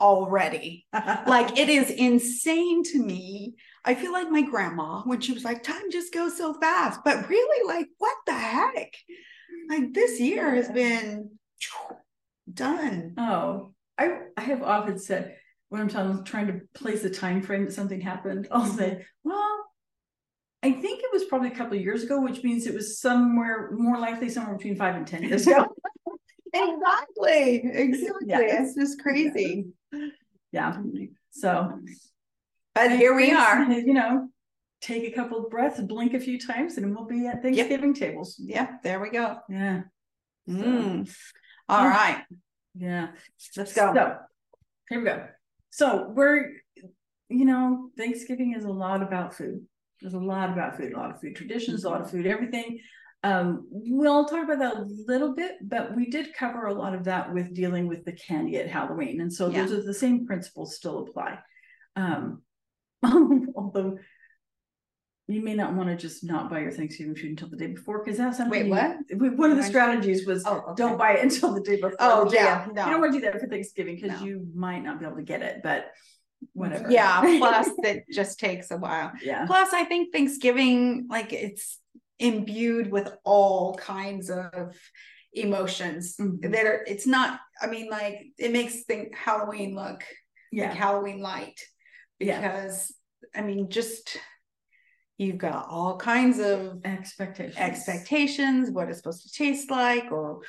already? 0.00 0.86
Like 1.26 1.58
it 1.58 1.68
is 1.68 1.90
insane 1.90 2.82
to 2.84 2.98
me. 2.98 3.54
I 3.84 3.94
feel 3.94 4.12
like 4.12 4.30
my 4.30 4.42
grandma 4.42 5.02
when 5.02 5.20
she 5.20 5.32
was 5.32 5.44
like, 5.44 5.62
time 5.62 5.90
just 5.90 6.12
goes 6.12 6.36
so 6.36 6.54
fast, 6.54 7.00
but 7.04 7.28
really, 7.28 7.66
like, 7.66 7.86
what 7.98 8.16
the 8.26 8.32
heck? 8.32 8.92
Like 9.68 9.94
this 9.94 10.20
year 10.20 10.54
has 10.54 10.68
been 10.68 11.30
done. 12.52 13.14
Oh, 13.16 13.72
I 13.96 14.18
I 14.36 14.42
have 14.42 14.62
often 14.62 14.98
said 14.98 15.36
when 15.68 15.80
I'm 15.80 15.88
telling, 15.88 16.24
trying 16.24 16.48
to 16.48 16.60
place 16.74 17.04
a 17.04 17.10
time 17.10 17.42
frame 17.42 17.64
that 17.64 17.72
something 17.72 18.00
happened, 18.00 18.48
I'll 18.50 18.66
say, 18.66 19.06
well, 19.22 19.69
I 20.62 20.72
think 20.72 21.00
it 21.02 21.10
was 21.12 21.24
probably 21.24 21.48
a 21.48 21.54
couple 21.54 21.76
of 21.76 21.82
years 21.82 22.02
ago, 22.02 22.20
which 22.20 22.42
means 22.42 22.66
it 22.66 22.74
was 22.74 23.00
somewhere 23.00 23.70
more 23.72 23.98
likely 23.98 24.28
somewhere 24.28 24.56
between 24.56 24.76
five 24.76 24.94
and 24.94 25.06
ten 25.06 25.22
years 25.22 25.46
ago. 25.46 25.66
Exactly. 26.52 27.62
Exactly. 27.64 28.26
Yeah. 28.26 28.40
It's 28.40 28.74
just 28.74 29.00
crazy. 29.00 29.66
yeah. 30.50 30.76
So 31.30 31.78
But 32.74 32.90
here 32.90 33.14
we 33.14 33.30
are. 33.30 33.70
You 33.70 33.94
know, 33.94 34.28
take 34.80 35.04
a 35.04 35.12
couple 35.14 35.38
of 35.44 35.50
breaths, 35.50 35.80
blink 35.80 36.12
a 36.14 36.18
few 36.18 36.40
times, 36.40 36.76
and 36.76 36.92
we'll 36.92 37.06
be 37.06 37.28
at 37.28 37.40
Thanksgiving 37.42 37.94
tables. 37.94 38.34
Yeah, 38.38 38.78
there 38.82 38.98
we 38.98 39.10
go. 39.10 39.36
Yeah. 39.48 39.82
Mm. 40.48 41.08
All 41.68 41.86
right, 41.86 42.24
Yeah. 42.74 43.10
let's 43.56 43.72
go. 43.72 43.94
So 43.94 44.16
here 44.88 44.98
we 44.98 45.04
go. 45.04 45.26
So 45.70 46.08
we're, 46.08 46.50
you 47.28 47.44
know, 47.44 47.90
Thanksgiving 47.96 48.54
is 48.54 48.64
a 48.64 48.72
lot 48.72 49.02
about 49.02 49.34
food. 49.34 49.66
There's 50.00 50.14
a 50.14 50.18
lot 50.18 50.50
about 50.50 50.76
food, 50.76 50.92
a 50.92 50.96
lot 50.96 51.10
of 51.10 51.20
food 51.20 51.36
traditions, 51.36 51.84
a 51.84 51.90
lot 51.90 52.00
of 52.00 52.10
food, 52.10 52.26
everything. 52.26 52.78
Um, 53.22 53.66
we'll 53.70 54.24
talk 54.24 54.44
about 54.44 54.60
that 54.60 54.76
a 54.76 54.86
little 55.06 55.34
bit, 55.34 55.56
but 55.62 55.94
we 55.94 56.08
did 56.08 56.32
cover 56.34 56.66
a 56.66 56.72
lot 56.74 56.94
of 56.94 57.04
that 57.04 57.34
with 57.34 57.54
dealing 57.54 57.86
with 57.86 58.04
the 58.06 58.12
candy 58.12 58.56
at 58.56 58.68
Halloween. 58.68 59.20
And 59.20 59.30
so 59.32 59.50
Yeah. 59.50 59.62
those 59.66 59.72
are 59.72 59.82
the 59.82 59.92
same 59.92 60.26
principles 60.26 60.74
still 60.76 61.00
apply. 61.00 61.38
Um, 61.96 62.42
although 63.04 63.98
you 65.28 65.42
may 65.42 65.54
not 65.54 65.74
want 65.74 65.90
to 65.90 65.96
just 65.96 66.24
not 66.24 66.48
buy 66.50 66.60
your 66.60 66.72
Thanksgiving 66.72 67.14
food 67.14 67.30
until 67.30 67.50
the 67.50 67.56
day 67.56 67.68
before, 67.68 68.02
because 68.02 68.16
that's 68.18 68.38
something. 68.38 68.68
Wait, 68.70 68.88
you- 69.10 69.18
what? 69.20 69.36
One 69.38 69.50
of 69.50 69.58
the 69.58 69.62
strategies 69.64 70.26
was 70.26 70.42
Oh, 70.46 70.60
okay. 70.70 70.74
don't 70.82 70.96
buy 70.98 71.12
it 71.12 71.22
until 71.22 71.52
the 71.52 71.60
day 71.60 71.76
before. 71.76 71.94
Oh, 72.00 72.30
yeah, 72.32 72.66
no. 72.72 72.84
You 72.86 72.90
don't 72.92 73.00
want 73.00 73.12
to 73.12 73.18
do 73.20 73.24
that 73.26 73.38
for 73.38 73.46
Thanksgiving 73.46 73.96
because 74.00 74.20
No. 74.20 74.26
you 74.26 74.48
might 74.54 74.80
not 74.82 74.98
be 74.98 75.04
able 75.04 75.16
to 75.16 75.22
get 75.22 75.42
it, 75.42 75.60
but 75.62 75.90
whatever. 76.52 76.90
Yeah, 76.90 77.20
plus 77.38 77.68
that 77.82 78.02
just 78.10 78.38
takes 78.38 78.70
a 78.70 78.76
while. 78.76 79.12
Yeah. 79.22 79.46
Plus, 79.46 79.72
I 79.72 79.84
think 79.84 80.12
Thanksgiving, 80.12 81.06
like 81.08 81.32
it's 81.32 81.78
imbued 82.18 82.90
with 82.90 83.08
all 83.24 83.74
kinds 83.76 84.30
of 84.30 84.76
emotions 85.32 86.16
Mhm. 86.16 86.52
that 86.52 86.66
are, 86.66 86.84
it's 86.86 87.06
not, 87.06 87.40
I 87.62 87.66
mean, 87.68 87.88
like, 87.88 88.26
it 88.38 88.52
makes 88.52 88.82
think 88.84 89.14
Halloween 89.16 89.74
look 89.74 90.00
like 90.00 90.04
Yeah. 90.52 90.74
Halloween 90.74 91.20
light. 91.20 91.60
Yeah. 92.18 92.40
Because, 92.40 92.92
I 93.34 93.42
mean, 93.42 93.70
just 93.70 94.18
you've 95.18 95.38
got 95.38 95.66
all 95.68 95.96
kinds 95.98 96.38
of 96.40 96.80
Expectations. 96.84 97.56
expectations, 97.58 98.70
what 98.70 98.88
it's 98.88 98.98
supposed 98.98 99.22
to 99.22 99.32
taste 99.32 99.70
like, 99.70 100.10
or 100.10 100.40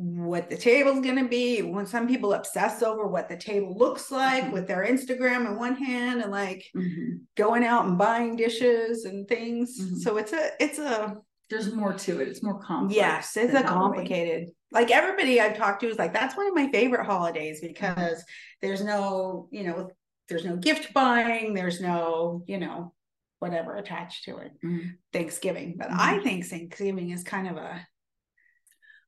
what 0.00 0.48
the 0.48 0.56
table's 0.56 1.04
gonna 1.04 1.26
be. 1.26 1.60
When 1.60 1.84
some 1.84 2.06
people 2.06 2.32
obsess 2.32 2.84
over 2.84 3.08
what 3.08 3.28
the 3.28 3.36
table 3.36 3.76
looks 3.76 4.12
like 4.12 4.44
Mhm. 4.44 4.52
with 4.52 4.68
their 4.68 4.84
Instagram 4.86 5.44
in 5.46 5.56
one 5.56 5.74
hand 5.74 6.22
and 6.22 6.30
like 6.30 6.64
Mhm. 6.76 7.22
going 7.36 7.64
out 7.64 7.86
and 7.86 7.98
buying 7.98 8.36
dishes 8.36 9.04
and 9.04 9.26
things. 9.26 9.76
Mhm. 9.80 9.96
So 9.98 10.16
it's 10.16 10.32
a 10.32 10.50
it's 10.62 10.78
a 10.78 11.16
There's 11.50 11.74
more 11.74 11.94
to 11.94 12.20
it. 12.20 12.28
It's 12.28 12.44
more 12.44 12.60
complex. 12.60 12.94
yes, 12.96 13.36
it's 13.36 13.54
a 13.54 13.64
complicated. 13.64 14.50
Like 14.70 14.92
everybody 14.92 15.40
I've 15.40 15.56
talked 15.56 15.80
to 15.80 15.88
is 15.88 15.98
like 15.98 16.12
that's 16.12 16.36
one 16.36 16.46
of 16.46 16.54
my 16.54 16.70
favorite 16.70 17.04
holidays 17.04 17.60
because 17.60 18.24
there's 18.62 18.84
no, 18.84 19.48
you 19.50 19.64
know, 19.64 19.90
there's 20.28 20.44
no 20.44 20.56
gift 20.56 20.94
buying, 20.94 21.54
there's 21.54 21.80
no, 21.80 22.44
you 22.46 22.58
know, 22.58 22.94
whatever 23.40 23.74
attached 23.74 24.26
to 24.26 24.36
it. 24.36 24.52
Mhm. 24.64 24.92
Thanksgiving. 25.12 25.74
But. 25.76 25.88
I 25.90 26.20
think 26.22 26.44
Thanksgiving 26.44 27.10
is 27.10 27.24
kind 27.24 27.48
of 27.48 27.56
a 27.56 27.84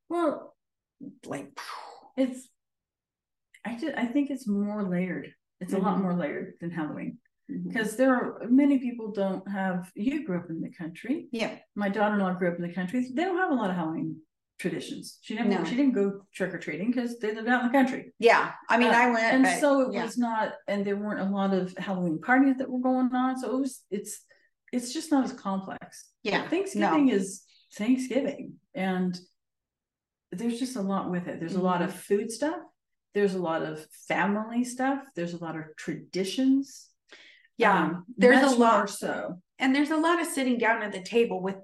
Well, 0.09 0.50
like 1.26 1.59
it's, 2.16 2.49
I 3.64 3.76
did, 3.76 3.95
I 3.95 4.07
think 4.07 4.30
it's 4.30 4.47
more 4.49 4.83
layered. 4.88 5.33
It's 5.61 5.73
a 5.75 5.78
lot 5.78 5.99
Mhm. 5.99 6.02
more 6.02 6.14
layered 6.14 6.54
than 6.61 6.71
Halloween. 6.71 7.19
Because 7.66 7.97
there 7.97 8.14
are, 8.14 8.47
many 8.49 8.78
people 8.78 9.11
don't 9.12 9.47
have, 9.50 9.90
you 9.95 10.25
grew 10.25 10.38
up 10.38 10.50
in 10.50 10.61
the 10.61 10.71
country. 10.71 11.28
yeah, 11.33 11.59
My 11.75 11.88
daughter-in-law 11.88 12.35
grew 12.35 12.49
up 12.52 12.57
in 12.57 12.62
the 12.62 12.73
country. 12.73 13.09
They 13.12 13.25
don't 13.25 13.37
have 13.38 13.50
a 13.50 13.54
lot 13.54 13.71
of 13.71 13.76
Halloween 13.76 14.21
traditions. 14.59 15.19
She 15.23 15.35
never, 15.35 15.49
No. 15.49 15.64
she 15.64 15.75
didn't 15.75 15.92
go 15.95 16.26
trick 16.33 16.54
or 16.54 16.59
treating 16.59 16.88
because 16.92 17.19
they 17.19 17.35
lived 17.35 17.49
out 17.49 17.62
in 17.62 17.66
the 17.69 17.73
country. 17.73 18.12
yeah. 18.19 18.52
I 18.69 18.78
mean, 18.78 18.90
Uh, 18.90 18.99
I 18.99 19.11
went, 19.11 19.35
and 19.35 19.42
but, 19.45 19.59
so 19.59 19.80
it 19.88 19.95
yeah. 19.95 20.04
was 20.04 20.16
not 20.16 20.52
and 20.69 20.85
there 20.85 20.97
weren't 20.97 21.21
a 21.21 21.25
lot 21.38 21.52
of 21.54 21.75
halloween 21.78 22.21
parties 22.21 22.57
that 22.59 22.71
were 22.71 22.78
going 22.80 23.12
on 23.14 23.38
so 23.38 23.57
it 23.57 23.61
was 23.61 23.83
it's 23.90 24.25
it's 24.73 24.92
just 24.92 25.11
not 25.11 25.25
as 25.25 25.33
complex 25.33 26.11
yeah, 26.23 26.47
thanksgiving 26.49 27.09
is 27.09 27.42
thanksgiving 27.75 28.54
and 28.75 29.19
there's 30.32 30.58
just 30.58 30.76
a 30.76 30.80
lot 30.80 31.10
with 31.10 31.26
it 31.26 31.40
there's 31.40 31.54
a 31.54 31.60
lot 31.60 31.82
of 31.82 31.92
food 31.92 32.30
stuff 32.30 32.60
there's 33.14 33.34
a 33.34 33.42
lot 33.42 33.62
of 33.62 33.84
family 34.08 34.64
stuff 34.64 35.02
there's 35.16 35.34
a 35.34 35.42
lot 35.44 35.56
of 35.56 35.64
traditions 35.76 36.88
yeah. 37.56 37.84
um, 37.84 38.04
there's 38.16 38.52
a 38.52 38.56
lot. 38.56 38.78
more 38.78 38.87
so 38.87 39.40
and 39.58 39.75
there's 39.75 39.90
a 39.90 39.96
lot 39.96 40.20
of 40.20 40.26
sitting 40.26 40.58
down 40.58 40.82
at 40.82 40.92
the 40.92 41.02
table 41.02 41.42
with 41.42 41.56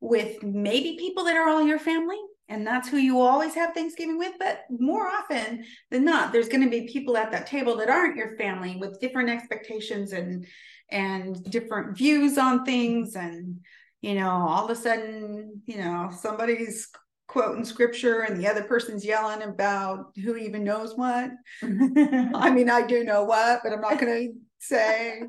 with 0.00 0.42
maybe 0.42 0.96
people 0.98 1.24
that 1.24 1.36
are 1.36 1.48
all 1.48 1.66
your 1.66 1.78
family 1.78 2.18
and 2.48 2.66
that's 2.66 2.88
who 2.88 2.96
you 2.96 3.20
always 3.20 3.54
have 3.54 3.74
thanksgiving 3.74 4.18
with 4.18 4.32
but 4.38 4.60
more 4.70 5.08
often 5.08 5.64
than 5.90 6.04
not 6.04 6.32
there's 6.32 6.48
going 6.48 6.62
to 6.62 6.70
be 6.70 6.88
people 6.88 7.16
at 7.16 7.32
that 7.32 7.46
table 7.46 7.76
that 7.76 7.90
aren't 7.90 8.16
your 8.16 8.36
family 8.36 8.76
with 8.76 9.00
different 9.00 9.28
expectations 9.28 10.12
and 10.12 10.46
and 10.90 11.42
different 11.50 11.96
views 11.96 12.38
on 12.38 12.64
things 12.64 13.16
and 13.16 13.58
you 14.00 14.14
know 14.14 14.30
all 14.30 14.64
of 14.64 14.70
a 14.70 14.80
sudden 14.80 15.60
you 15.66 15.78
know 15.78 16.10
somebody's 16.16 16.88
quoting 17.28 17.64
scripture 17.64 18.20
and 18.20 18.40
the 18.40 18.48
other 18.48 18.62
person's 18.62 19.04
yelling 19.04 19.42
about 19.42 20.16
who 20.22 20.36
even 20.36 20.62
knows 20.62 20.96
what 20.96 21.30
I 21.62 22.50
mean, 22.50 22.70
I 22.70 22.86
do 22.86 23.04
know 23.04 23.24
what, 23.24 23.60
but 23.62 23.72
I'm 23.72 23.80
not 23.80 23.98
gonna 23.98 24.28
say. 24.58 25.22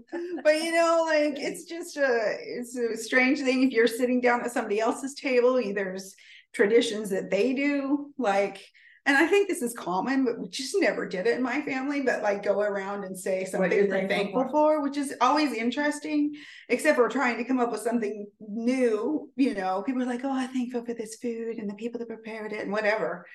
But 0.44 0.56
you 0.64 0.72
know, 0.74 1.06
like 1.08 1.40
it's 1.40 1.66
just 1.66 1.98
a 1.98 2.38
it's 2.40 2.76
a 2.78 2.98
strange 2.98 3.40
thing 3.40 3.64
if 3.64 3.72
you're 3.72 3.88
sitting 3.88 4.22
down 4.22 4.42
at 4.42 4.52
somebody 4.52 4.80
else's 4.80 5.14
table. 5.14 5.62
There's 5.74 6.16
traditions 6.54 7.10
that 7.12 7.30
they 7.30 7.54
do, 7.54 8.12
like, 8.18 8.66
and 9.08 9.18
I 9.18 9.26
think 9.26 9.48
this 9.48 9.62
is 9.62 9.74
common, 9.74 10.26
but 10.26 10.38
we 10.38 10.50
just 10.50 10.76
never 10.80 11.08
did 11.08 11.26
it 11.26 11.38
in 11.38 11.42
my 11.42 11.62
family. 11.62 12.02
But 12.02 12.22
like, 12.22 12.44
go 12.44 12.60
around 12.62 13.06
and 13.06 13.18
say 13.18 13.46
something 13.46 13.72
you're 13.72 13.88
thankful 13.88 14.16
thankful 14.16 14.50
for, 14.52 14.82
which 14.84 14.98
is 14.98 15.16
always 15.22 15.54
interesting. 15.54 16.36
Except 16.70 16.98
we're 16.98 17.10
trying 17.10 17.38
to 17.38 17.46
come 17.46 17.60
up 17.60 17.72
with 17.72 17.82
something 17.82 18.28
new. 18.40 19.32
You 19.36 19.56
know, 19.56 19.82
people 19.84 20.04
are 20.04 20.06
like, 20.06 20.24
"Oh, 20.24 20.32
I'm 20.32 20.54
thankful 20.54 20.86
for 20.86 20.94
this 20.94 21.16
food 21.16 21.58
and 21.58 21.70
the 21.70 21.76
people 21.76 22.00
that 22.00 22.10
prepared 22.10 22.54
it 22.54 22.62
and 22.62 22.72
whatever." 22.72 23.26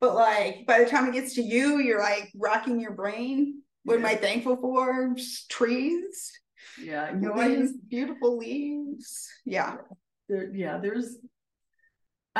But 0.00 0.14
like 0.14 0.66
by 0.66 0.78
the 0.78 0.90
time 0.90 1.06
it 1.06 1.12
gets 1.12 1.34
to 1.34 1.42
you, 1.42 1.78
you're 1.78 2.00
like 2.00 2.32
rocking 2.34 2.80
your 2.80 2.92
brain. 2.92 3.62
What 3.84 3.98
am 3.98 4.06
I 4.06 4.16
thankful 4.16 4.56
for? 4.56 5.12
Just 5.14 5.50
trees, 5.50 6.32
yeah 6.80 7.10
you 7.10 7.16
know 7.16 7.32
I 7.32 7.48
leaves, 7.48 7.72
just 7.72 7.88
beautiful 7.88 8.38
leaves. 8.38 9.28
Yeah. 9.44 9.76
there, 10.28 10.50
yeah 10.54 10.78
there's 10.78 11.16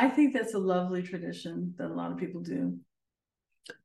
i 0.03 0.07
think 0.15 0.33
that's 0.33 0.53
a 0.59 0.63
lovely 0.73 1.01
tradition 1.11 1.73
that 1.77 1.89
a 1.93 1.97
lot 2.01 2.11
of 2.11 2.17
people 2.17 2.41
do 2.41 2.61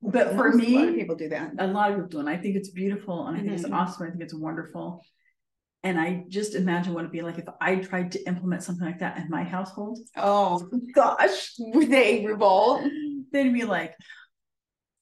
but 0.01 0.27
for 0.37 0.47
Most- 0.53 0.67
a 0.67 0.75
lot 0.79 0.89
of 0.89 0.95
people 0.95 1.17
do 1.25 1.29
that. 1.35 1.53
a 1.59 1.67
lot 1.67 1.91
of 1.91 1.97
people 1.97 2.09
do, 2.09 2.21
and 2.21 2.29
I 2.35 2.39
think 2.43 2.57
it's 2.57 2.71
beautiful, 2.71 3.27
and 3.27 3.37
I 3.37 3.41
think 3.41 3.53
it's 3.53 3.69
Mhm. 3.69 3.75
awesome. 3.79 4.07
I 4.07 4.11
think 4.11 4.23
it's 4.23 4.33
wonderful. 4.49 4.87
And 5.83 6.01
I 6.01 6.25
just 6.29 6.55
imagine 6.55 6.95
what 6.95 7.01
it'd 7.01 7.13
be 7.13 7.21
like 7.29 7.39
if 7.39 7.49
I 7.61 7.77
tried 7.77 8.13
to 8.13 8.21
implement 8.31 8.63
something 8.63 8.87
like 8.91 9.01
that 9.01 9.19
in 9.19 9.29
my 9.29 9.45
household. 9.45 9.99
Oh, 10.17 10.67
Gosh, 10.95 11.53
would 11.59 11.91
they 11.97 12.25
revolt? 12.25 12.81
they'd 13.31 13.53
be 13.53 13.65
like, 13.77 13.93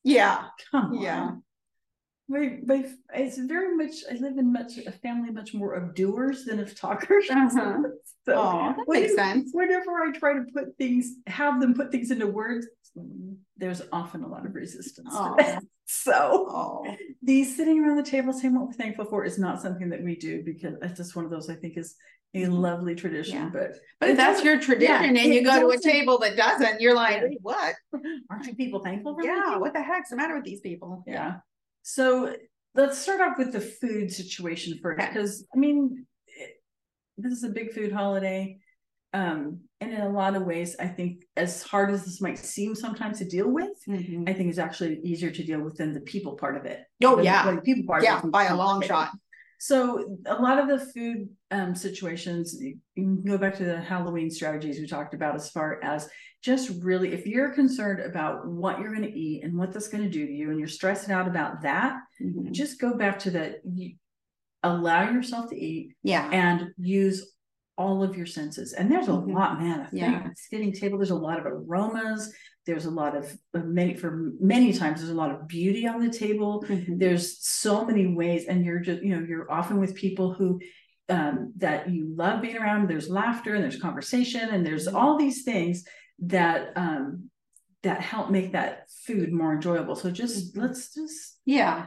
Yeah. 0.03 0.49
"Come 0.73 0.95
Yeah. 0.95 1.23
on." 1.23 1.45
My, 2.33 2.59
my, 2.65 2.87
it's 3.15 3.37
very 3.39 3.77
much. 3.77 3.93
I 4.11 4.15
live 4.15 4.39
in 4.39 4.53
much 4.53 4.79
a 4.79 4.91
family 4.93 5.31
much 5.31 5.53
more 5.55 5.75
of 5.75 5.95
doers 5.95 6.45
than 6.47 6.59
of 6.61 6.75
talkers. 6.79 7.27
Uh-huh. 7.31 7.79
So 8.25 8.35
Oh, 8.37 8.75
that 8.77 8.85
makes 8.89 9.11
you- 9.11 9.17
sense. 9.17 9.51
Whenever 9.53 9.91
I 10.05 10.13
try 10.13 10.35
to 10.35 10.45
put 10.55 10.77
things, 10.79 11.17
have 11.27 11.61
them 11.61 11.75
put 11.75 11.91
things 11.91 12.13
into 12.13 12.29
words, 12.29 12.69
there's 13.57 13.83
often 13.93 14.23
a 14.23 14.29
lot 14.29 14.47
of 14.47 14.55
resistance. 14.55 15.11
to 15.11 15.35
that. 15.39 15.63
So 15.87 16.47
Oh, 16.49 16.97
the 17.23 17.43
sitting 17.45 17.81
around 17.85 17.97
the 17.97 18.11
table 18.15 18.33
saying 18.33 18.55
what 18.55 18.67
we're 18.67 18.73
thankful 18.85 19.05
for 19.07 19.25
is 19.25 19.39
not 19.39 19.61
something 19.61 19.91
that 19.91 20.03
we 20.03 20.15
do 20.17 20.43
because 20.45 20.75
it's 20.81 20.97
just 20.97 21.17
one 21.17 21.25
of 21.27 21.31
those 21.33 21.51
I 21.51 21.57
think 21.57 21.77
is 21.77 21.97
a 22.35 22.47
lovely 22.47 22.95
tradition. 22.95 23.35
Yeah. 23.35 23.51
But 23.53 23.71
but 24.01 24.11
if 24.11 24.17
that's 24.17 24.43
your 24.45 24.59
tradition 24.59 25.17
and 25.17 25.35
you 25.35 25.43
go 25.45 25.61
to 25.61 25.69
a 25.77 25.81
table 25.81 26.17
that 26.21 26.37
doesn't, 26.37 26.81
you're 26.81 26.95
like, 26.95 27.21
Yeah. 27.23 27.37
What? 27.43 27.75
aren't 28.31 28.47
you 28.47 28.55
people 28.55 28.81
thankful 28.81 29.15
for 29.17 29.23
Yeah, 29.25 29.57
what 29.59 29.73
the 29.75 29.83
heck's 29.83 30.11
the 30.11 30.17
matter 30.17 30.37
with 30.37 30.45
these 30.45 30.61
people? 30.61 31.03
Yeah. 31.07 31.39
So 31.83 32.35
let's 32.75 32.99
start 32.99 33.21
off 33.21 33.39
with 33.39 33.53
the 33.53 33.61
food 33.61 34.11
situation 34.13 34.79
first, 34.83 34.99
because 35.07 35.47
I 35.55 35.59
mean, 35.59 36.07
it- 36.27 36.63
this 37.19 37.33
is 37.33 37.45
a 37.45 37.49
big 37.51 37.73
food 37.73 37.93
holiday. 37.93 38.59
Um, 39.15 39.61
and 39.81 39.93
in 39.93 40.01
a 40.01 40.09
lot 40.09 40.37
of 40.37 40.45
ways, 40.45 40.75
I 40.81 40.87
think 40.87 41.25
as 41.37 41.63
hard 41.63 41.91
as 41.91 42.05
this 42.05 42.23
might 42.23 42.39
seem 42.39 42.75
sometimes 42.75 43.19
to 43.19 43.27
deal 43.27 43.51
with, 43.51 43.69
Mhm. 43.87 44.27
I 44.27 44.33
think 44.33 44.49
it's 44.49 44.59
actually 44.59 45.01
easier 45.01 45.31
to 45.31 45.45
deal 45.45 45.61
with 45.61 45.77
than 45.77 45.93
the 45.93 46.01
people 46.01 46.35
part 46.37 46.57
of 46.57 46.65
it. 46.65 46.81
Oh, 47.05 47.21
yeah. 47.21 47.55
the 47.55 47.61
people 47.61 47.85
part. 47.87 47.99
of 47.99 48.05
Yeah, 48.05 48.23
by 48.25 48.45
a 48.45 48.57
long 48.57 48.81
shot. 48.81 49.11
So 49.73 50.19
a 50.27 50.43
lot 50.43 50.59
of 50.59 50.67
the 50.67 50.85
food 50.93 51.29
um 51.53 51.77
situations, 51.77 52.57
you 52.61 52.79
can 52.97 53.23
go 53.23 53.39
back 53.39 53.55
to 53.59 53.65
the 53.65 53.81
Halloween 53.81 54.29
strategies 54.29 54.81
we 54.81 54.89
talked 54.89 55.15
about 55.15 55.37
as 55.37 55.51
far 55.51 55.79
as 55.85 56.09
just 56.43 56.83
really, 56.83 57.13
if 57.13 57.27
you're 57.29 57.51
concerned 57.55 58.01
about 58.01 58.45
what 58.45 58.81
you're 58.81 58.93
gonna 58.93 59.07
eat 59.07 59.45
and 59.45 59.57
what 59.57 59.73
that's 59.73 59.87
gonna 59.87 60.11
do 60.11 60.27
to 60.27 60.33
you, 60.33 60.51
and 60.51 60.59
you're 60.59 60.67
stressing 60.67 61.15
out 61.15 61.29
about 61.29 61.63
that, 61.63 62.01
Mhm. 62.21 62.51
just 62.51 62.81
go 62.81 62.95
back 62.95 63.21
to 63.21 63.31
that. 63.31 63.61
You 63.65 63.93
allow 64.65 65.09
yourself 65.09 65.51
to 65.51 65.57
eat 65.57 65.95
Yeah. 66.03 66.29
and 66.33 66.73
use 66.77 67.33
all 67.79 68.03
of 68.03 68.17
your 68.17 68.27
senses. 68.27 68.73
And 68.73 68.91
there's 68.91 69.07
a 69.07 69.13
Mhm. 69.13 69.33
lot, 69.33 69.61
man. 69.61 69.81
I 69.83 69.87
think 69.91 70.03
Yeah. 70.03 70.29
sitting 70.35 70.73
table, 70.73 70.99
there's 70.99 71.11
a 71.11 71.15
lot 71.15 71.39
of 71.39 71.47
aromas. 71.47 72.35
There's 72.65 72.85
a 72.87 72.91
lot 72.91 73.17
of 73.17 73.25
uh, 73.55 73.59
many 73.61 73.95
for 73.95 74.33
many 74.41 74.73
times. 74.73 75.01
There's 75.01 75.11
a 75.11 75.15
lot 75.15 75.33
of 75.33 75.49
beauty 75.49 75.87
on 75.87 76.01
the 76.01 76.11
table 76.11 76.65
Mhm. 76.69 76.99
there's 76.99 77.45
so 77.45 77.85
many 77.85 78.07
ways 78.07 78.47
and 78.47 78.65
you're 78.65 78.79
just 78.81 79.03
you 79.03 79.15
know 79.17 79.27
you're 79.27 79.51
often 79.51 79.81
with 79.81 79.95
people 79.95 80.33
who 80.33 80.61
um, 81.09 81.53
that 81.59 81.91
you 81.91 82.07
love 82.15 82.41
being 82.43 82.57
around. 82.57 82.89
There's 82.89 83.11
laughter 83.11 83.55
and 83.55 83.63
there's 83.65 83.81
conversation 83.81 84.49
and 84.51 84.65
there's 84.65 84.87
all 84.87 85.19
these 85.19 85.43
things 85.43 85.85
that 86.21 86.73
um, 86.77 87.29
that 87.83 88.01
help 88.01 88.31
make 88.31 88.53
that 88.53 88.89
food 89.07 89.33
more 89.33 89.53
enjoyable. 89.53 89.97
So 89.97 90.11
just 90.11 90.57
let's 90.57 90.95
just 90.95 91.41
Yeah. 91.45 91.87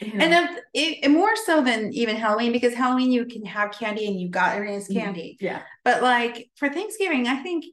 you 0.00 0.14
know, 0.14 0.24
And 0.24 0.48
if, 0.74 1.04
it, 1.04 1.10
more 1.12 1.36
so 1.36 1.62
than 1.62 1.92
even 1.92 2.16
Halloween, 2.16 2.50
because 2.52 2.74
Halloween 2.74 3.12
you 3.12 3.26
can 3.26 3.44
have 3.44 3.70
candy 3.70 4.08
and 4.08 4.18
you 4.20 4.28
got 4.28 4.56
everything's 4.56 4.88
Mhm. 4.88 4.94
candy. 5.00 5.36
yeah, 5.40 5.62
But 5.84 6.02
like 6.02 6.50
for 6.56 6.68
Thanksgiving, 6.68 7.28
I 7.28 7.36
think 7.44 7.64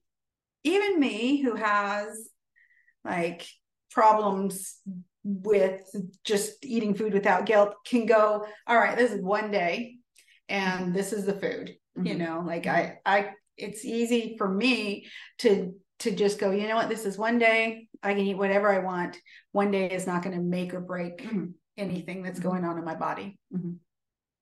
even 0.63 0.99
me 0.99 1.41
who 1.41 1.55
has 1.55 2.29
like 3.03 3.47
problems 3.91 4.77
with 5.23 5.81
just 6.23 6.63
eating 6.65 6.93
food 6.93 7.13
without 7.13 7.45
guilt 7.45 7.73
can 7.85 8.05
go, 8.05 8.45
all 8.65 8.77
right, 8.77 8.97
this 8.97 9.11
is 9.11 9.21
one 9.21 9.51
day 9.51 9.95
and 10.49 10.93
this 10.93 11.13
is 11.13 11.25
the 11.25 11.33
food. 11.33 11.75
You 11.95 12.13
Mhm. 12.15 12.17
know, 12.17 12.43
like 12.45 12.67
I 12.67 12.99
I 13.05 13.31
it's 13.57 13.83
easy 13.83 14.35
for 14.37 14.47
me 14.47 15.07
to 15.39 15.73
to 15.99 16.11
just 16.11 16.37
go, 16.37 16.51
you 16.51 16.67
know 16.67 16.75
what, 16.75 16.89
this 16.89 17.05
is 17.05 17.17
one 17.17 17.39
day. 17.39 17.87
I 18.03 18.13
can 18.13 18.23
eat 18.23 18.37
whatever 18.37 18.71
I 18.71 18.79
want. 18.79 19.17
One 19.51 19.71
day 19.71 19.89
is 19.89 20.05
not 20.05 20.21
going 20.21 20.35
to 20.35 20.43
make 20.43 20.73
or 20.75 20.79
break 20.79 21.17
Mhm. 21.23 21.53
anything 21.75 22.21
that's 22.21 22.39
Mhm. 22.39 22.43
going 22.43 22.63
on 22.65 22.77
in 22.77 22.85
my 22.85 22.93
body. 22.93 23.39
Mhm. 23.51 23.79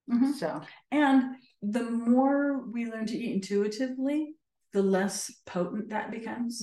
Mhm. 0.10 0.34
So 0.34 0.62
And 0.92 1.38
the 1.62 1.90
more 1.90 2.60
we 2.60 2.86
learn 2.92 3.06
to 3.08 3.18
eat 3.18 3.36
intuitively, 3.36 4.36
the 4.76 4.84
less 4.84 5.32
potent 5.46 5.90
that 5.92 6.12
becomes. 6.12 6.62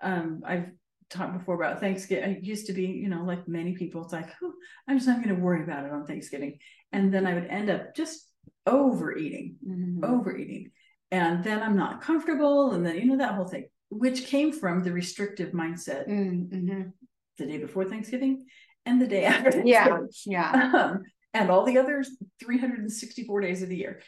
Um, 0.00 0.42
I've 0.46 0.70
talked 1.10 1.36
before 1.36 1.56
about 1.56 1.80
Thanksgiving. 1.80 2.36
It 2.36 2.44
used 2.44 2.68
to 2.68 2.72
be, 2.72 2.84
you 2.84 3.08
know, 3.08 3.24
like 3.24 3.48
many 3.48 3.74
people, 3.74 4.04
it's 4.04 4.12
like, 4.12 4.30
oh, 4.40 4.52
I'm 4.86 4.96
just 4.96 5.08
not 5.08 5.24
going 5.24 5.34
to 5.34 5.42
worry 5.42 5.64
about 5.64 5.84
it 5.84 5.90
on 5.90 6.06
Thanksgiving. 6.06 6.60
And 6.92 7.12
then 7.12 7.26
I 7.26 7.34
would 7.34 7.46
end 7.46 7.68
up 7.68 7.96
just 7.96 8.30
overeating, 8.64 9.56
Mhm. 9.66 10.04
overeating. 10.04 10.70
And 11.10 11.42
then 11.42 11.60
I'm 11.60 11.76
not 11.76 12.00
comfortable. 12.00 12.70
And 12.74 12.86
then, 12.86 12.94
you 12.94 13.06
know, 13.06 13.16
that 13.18 13.34
whole 13.34 13.48
thing, 13.48 13.66
which 13.90 14.26
came 14.26 14.52
from 14.52 14.84
the 14.84 14.92
restrictive 14.92 15.50
mindset 15.52 16.06
Mm, 16.08 16.48
mhm. 16.50 16.92
the 17.38 17.46
day 17.46 17.58
before 17.58 17.86
Thanksgiving 17.86 18.46
and 18.86 19.00
the 19.02 19.08
day 19.08 19.24
after. 19.24 19.62
Yeah, 19.64 19.98
yeah. 20.26 20.52
Um, 20.78 21.02
and 21.34 21.50
all 21.50 21.64
the 21.64 21.78
other 21.78 22.02
364 22.40 23.40
days 23.40 23.62
of 23.62 23.68
the 23.68 23.76
year, 23.76 24.00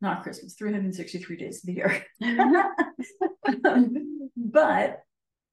not 0.00 0.22
Christmas, 0.22 0.54
363 0.54 1.36
days 1.36 1.58
of 1.58 1.66
the 1.66 1.74
year. 1.74 2.04
but 4.36 5.00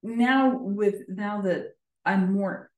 now 0.02 0.56
with 0.56 0.96
now 1.08 1.42
that 1.42 1.72
I'm 2.04 2.32
more 2.32 2.70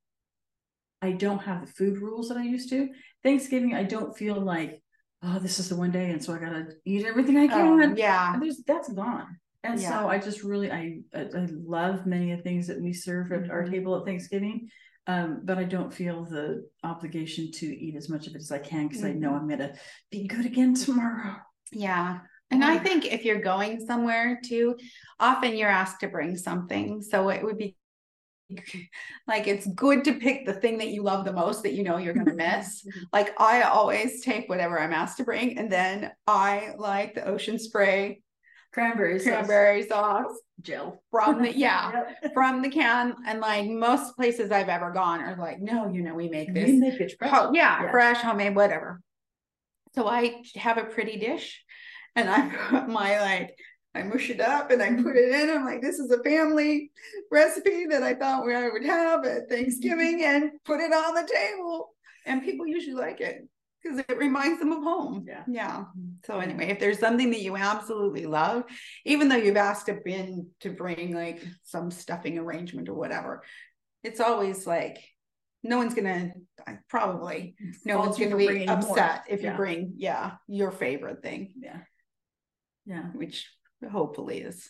I 1.01 1.13
don't 1.13 1.39
have 1.43 1.65
the 1.65 1.73
food 1.73 1.99
rules 1.99 2.29
that 2.29 2.39
I 2.39 2.43
used 2.43 2.71
to. 2.71 2.89
Thanksgiving, 3.23 3.73
I 3.73 3.85
don't 3.85 4.17
feel 4.19 4.35
like, 4.41 4.83
oh, 5.23 5.39
this 5.39 5.61
is 5.61 5.69
the 5.69 5.77
one 5.77 5.93
day, 5.93 6.11
and 6.11 6.23
so 6.23 6.35
I 6.35 6.39
gotta 6.39 6.67
eat 6.85 7.07
everything 7.07 7.37
I 7.37 7.45
Oh, 7.45 7.49
can. 7.79 7.97
yeah. 7.97 8.37
There's 8.41 8.63
that's 8.67 8.93
gone. 8.93 9.39
And 9.63 9.81
Yeah. 9.81 9.91
so 9.91 10.09
I 10.09 10.19
just 10.19 10.43
really 10.43 10.73
I, 10.73 10.99
I 11.15 11.21
I 11.21 11.47
love 11.51 12.05
many 12.07 12.33
of 12.33 12.39
the 12.39 12.43
things 12.43 12.67
that 12.67 12.81
we 12.81 12.93
serve 12.93 13.31
at 13.33 13.51
our 13.51 13.65
Mhm. 13.65 13.71
table 13.71 13.97
at 13.99 14.07
Thanksgiving. 14.07 14.69
Um, 15.09 15.41
but 15.43 15.57
I 15.57 15.65
don't 15.65 15.93
feel 15.93 16.25
the 16.25 16.69
obligation 16.85 17.51
to 17.53 17.67
eat 17.67 17.97
as 17.97 18.11
much 18.11 18.27
of 18.27 18.35
it 18.35 18.43
as 18.43 18.53
I 18.53 18.59
can 18.59 18.89
because 18.89 19.05
I 19.05 19.13
know 19.13 19.31
Mhm. 19.31 19.41
I'm 19.41 19.49
gonna 19.49 19.75
be 20.11 20.27
good 20.29 20.45
again 20.47 20.75
tomorrow. 20.75 21.37
Yeah. 21.73 22.21
And 22.51 22.65
I 22.65 22.79
think 22.79 23.07
if 23.07 23.25
you're 23.25 23.41
going 23.41 23.85
somewhere 23.87 24.39
too, 24.45 24.77
often 25.19 25.57
you're 25.57 25.69
asked 25.69 26.01
to 26.01 26.09
bring 26.09 26.37
something. 26.37 27.03
So 27.03 27.31
it 27.31 27.43
would 27.43 27.59
be 27.59 27.77
like 29.27 29.47
it's 29.47 29.67
good 29.69 30.05
to 30.05 30.15
pick 30.15 30.47
the 30.47 30.55
thing 30.55 30.79
that 30.79 30.89
you 30.89 31.03
love 31.03 31.25
the 31.25 31.33
most 31.33 31.63
that 31.63 31.75
you 31.75 31.83
know 31.83 31.99
you're 31.99 32.15
going 32.15 32.27
to 32.27 32.35
miss. 32.35 32.87
Like 33.13 33.39
I 33.41 33.63
always 33.63 34.23
take 34.23 34.49
whatever 34.49 34.79
I'm 34.81 34.93
asked 34.93 35.19
to 35.19 35.25
bring 35.25 35.59
and 35.59 35.71
then 35.71 36.13
I 36.27 36.75
like 36.79 37.15
the 37.15 37.27
ocean 37.27 37.59
spray 37.59 38.23
Cranberry 38.73 39.19
sauce, 39.19 39.33
cranberry 39.33 39.83
sauce 39.89 40.33
gel. 40.61 41.03
from 41.11 41.43
the 41.43 41.53
yeah, 41.57 42.05
Yep. 42.23 42.35
from 42.35 42.63
the 42.63 42.69
can 42.69 43.15
and 43.27 43.41
like 43.41 43.67
most 43.69 44.15
places 44.17 44.51
I've 44.51 44.69
ever 44.69 44.91
gone 44.93 45.21
are 45.21 45.37
like 45.37 45.61
no, 45.61 45.89
you 45.91 46.03
know 46.03 46.15
we 46.15 46.29
make 46.29 46.49
We 46.49 46.55
this 46.55 46.71
make 46.73 47.01
it 47.01 47.15
fresh. 47.19 47.31
Ho- 47.31 47.51
yeah, 47.55 47.85
Yeah. 47.85 47.91
fresh, 47.91 48.19
homemade, 48.19 48.55
whatever. 48.55 49.01
So 49.95 50.07
I 50.07 50.43
have 50.57 50.77
a 50.79 50.85
pretty 50.85 51.19
dish 51.19 51.65
and 52.15 52.29
I 52.29 52.49
put 52.71 52.89
my 53.01 53.21
like, 53.21 53.57
I 53.95 54.03
mush 54.03 54.29
it 54.31 54.41
up 54.41 54.71
and 54.71 54.83
I 54.83 54.93
put 55.03 55.17
it 55.17 55.33
in. 55.33 55.51
I'm 55.51 55.65
like, 55.65 55.81
this 55.81 55.99
is 55.99 56.11
a 56.11 56.23
family 56.23 56.91
recipe 57.33 57.87
that 57.87 58.03
I 58.03 58.15
thought 58.15 58.45
we 58.45 58.55
I 58.55 58.69
would 58.69 58.85
have 58.85 59.25
at 59.25 59.49
Thanksgiving 59.49 60.23
and 60.25 60.51
put 60.65 60.81
it 60.81 60.93
on 60.93 61.15
the 61.15 61.27
table. 61.33 61.89
And 62.27 62.43
people 62.43 62.67
usually 62.67 62.95
like 62.95 63.21
it 63.23 63.49
because 63.83 63.99
it 63.99 64.19
reminds 64.19 64.59
them 64.59 64.73
of 64.73 64.83
home. 64.83 65.25
Yeah. 65.27 65.45
Yeah. 65.49 65.77
Mm-hmm. 65.79 66.09
So 66.27 66.39
anyway, 66.41 66.69
if 66.71 66.81
there's 66.81 66.99
something 66.99 67.31
that 67.31 67.41
you 67.43 67.57
absolutely 67.57 68.27
love, 68.27 68.65
even 69.05 69.29
though 69.29 69.37
you've 69.37 69.57
asked 69.57 69.89
a 69.89 69.95
bin 70.05 70.49
to 70.61 70.71
bring 70.71 71.15
like 71.15 71.45
some 71.63 71.91
stuffing 71.91 72.39
arrangement 72.39 72.89
or 72.89 72.95
whatever, 72.95 73.43
it's 74.03 74.21
always 74.21 74.67
like 74.67 74.99
no 75.63 75.77
one's 75.79 75.95
gonna 75.95 76.33
probably 76.89 77.57
no 77.85 77.95
Fault 77.95 78.07
one's 78.07 78.19
gonna 78.19 78.37
be 78.37 78.67
more. 78.67 78.77
upset 78.77 79.25
if 79.29 79.41
you 79.43 79.49
Yeah. 79.49 79.57
bring 79.57 79.93
yeah 79.97 80.33
your 80.47 80.71
favorite 80.71 81.23
thing, 81.23 81.53
Yeah. 81.57 81.81
Yeah. 82.87 83.07
which 83.13 83.51
hopefully 83.91 84.41
is 84.41 84.69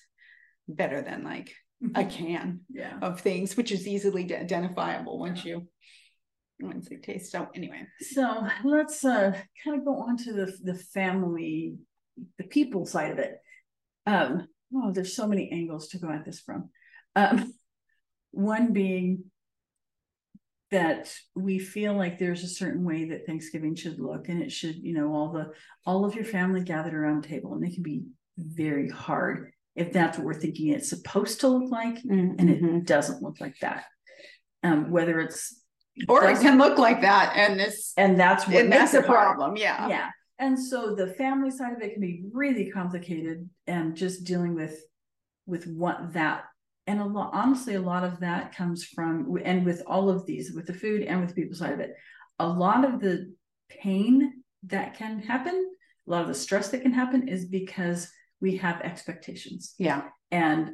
better 0.66 1.02
than 1.02 1.24
like 1.24 1.54
a 1.94 2.04
can 2.16 2.60
Yeah. 2.70 2.98
of 3.02 3.20
things, 3.20 3.56
which 3.56 3.70
is 3.72 3.86
easily 3.86 4.24
de- 4.24 4.38
identifiable 4.40 5.18
once 5.18 5.44
you 5.44 5.68
once 6.60 6.88
you 6.90 6.98
taste. 6.98 7.32
So 7.32 7.48
anyway, 7.54 7.86
So 8.00 8.46
let's 8.64 9.04
uh 9.04 9.32
kind 9.64 9.78
of 9.78 9.84
go 9.84 9.96
on 9.96 10.16
to 10.18 10.32
the 10.32 10.52
the 10.62 10.74
family, 10.74 11.76
the 12.38 12.44
people 12.44 12.86
side 12.86 13.12
of 13.12 13.18
it. 13.18 13.34
Um, 14.06 14.48
oh, 14.74 14.92
there's 14.92 15.14
so 15.14 15.26
many 15.26 15.50
angles 15.52 15.88
to 15.88 15.98
go 15.98 16.10
at 16.10 16.24
this 16.24 16.40
from. 16.40 16.70
Um, 17.16 17.52
one 18.30 18.72
being 18.72 19.24
that 20.70 21.10
we 21.34 21.58
feel 21.58 21.94
like 21.94 22.18
there's 22.18 22.44
a 22.44 22.48
certain 22.48 22.84
way 22.84 23.06
that 23.10 23.26
Thanksgiving 23.26 23.74
should 23.74 23.98
look, 23.98 24.28
and 24.28 24.42
it 24.42 24.52
should, 24.52 24.76
you 24.76 24.94
know, 24.94 25.12
all 25.14 25.32
the 25.32 25.52
all 25.86 26.04
of 26.04 26.14
your 26.14 26.24
family 26.24 26.62
gathered 26.62 26.94
around 26.94 27.24
a 27.24 27.28
table, 27.28 27.54
and 27.54 27.64
it 27.64 27.74
can 27.74 27.82
be 27.82 28.02
very 28.36 28.88
hard 28.88 29.50
if 29.74 29.92
that's 29.92 30.18
what 30.18 30.26
we're 30.26 30.34
thinking 30.34 30.68
it's 30.68 30.90
supposed 30.90 31.40
to 31.40 31.48
look 31.48 31.70
like, 31.70 31.98
and 32.08 32.38
Mm-hmm. 32.38 32.76
it 32.76 32.84
doesn't 32.86 33.22
look 33.22 33.40
like 33.40 33.56
that. 33.60 33.84
Um, 34.62 34.90
whether 34.90 35.20
it's 35.20 35.62
or 36.08 36.24
it 36.28 36.40
can 36.40 36.58
look 36.58 36.78
like 36.78 37.00
that, 37.02 37.32
and 37.36 37.60
it's 37.60 37.92
and 37.96 38.18
that's 38.18 38.46
what 38.46 38.56
and 38.56 38.68
makes 38.70 38.92
that's 38.92 38.94
a 38.94 38.98
it 38.98 39.06
hard. 39.06 39.36
problem. 39.36 39.56
Yeah. 39.56 39.88
Yeah. 39.88 40.10
And 40.38 40.56
so 40.58 40.94
the 40.94 41.08
family 41.14 41.50
side 41.50 41.72
of 41.72 41.82
it 41.82 41.92
can 41.94 42.00
be 42.00 42.24
really 42.32 42.70
complicated 42.70 43.48
and 43.66 43.96
just 43.96 44.24
dealing 44.24 44.54
with 44.54 44.78
with 45.46 45.66
what 45.66 46.12
that 46.12 46.44
and 46.86 47.00
a 47.00 47.04
lot 47.04 47.30
honestly 47.32 47.74
a 47.74 47.80
lot 47.80 48.04
of 48.04 48.20
that 48.20 48.54
comes 48.54 48.84
from 48.84 49.36
and 49.44 49.64
with 49.64 49.82
all 49.86 50.08
of 50.10 50.24
these 50.26 50.52
with 50.54 50.66
the 50.66 50.74
food 50.74 51.02
and 51.02 51.20
with 51.20 51.30
the 51.30 51.34
people 51.34 51.56
side 51.56 51.72
of 51.72 51.80
it 51.80 51.94
a 52.38 52.46
lot 52.46 52.84
of 52.84 53.00
the 53.00 53.32
pain 53.68 54.42
that 54.64 54.94
can 54.94 55.18
happen 55.20 55.70
a 56.06 56.10
lot 56.10 56.22
of 56.22 56.28
the 56.28 56.34
stress 56.34 56.68
that 56.68 56.82
can 56.82 56.92
happen 56.92 57.26
is 57.28 57.46
because 57.46 58.08
we 58.40 58.56
have 58.58 58.80
expectations 58.82 59.74
Yeah. 59.78 60.02
and 60.30 60.70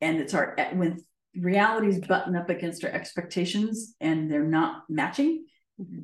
and 0.00 0.20
it's 0.20 0.34
our 0.34 0.56
when 0.74 1.02
realities 1.40 1.98
button 2.06 2.36
up 2.36 2.48
against 2.50 2.84
our 2.84 2.90
expectations 2.90 3.94
and 4.00 4.30
they're 4.30 4.44
not 4.44 4.82
matching 4.88 5.44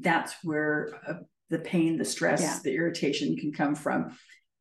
that's 0.01 0.35
where 0.43 0.91
uh, 1.07 1.15
the 1.51 1.59
pain 1.59 1.97
the 1.97 2.05
stress 2.05 2.41
Yeah. 2.43 2.59
the 2.65 2.75
irritation 2.75 3.37
can 3.37 3.53
come 3.53 3.75
from 3.75 4.17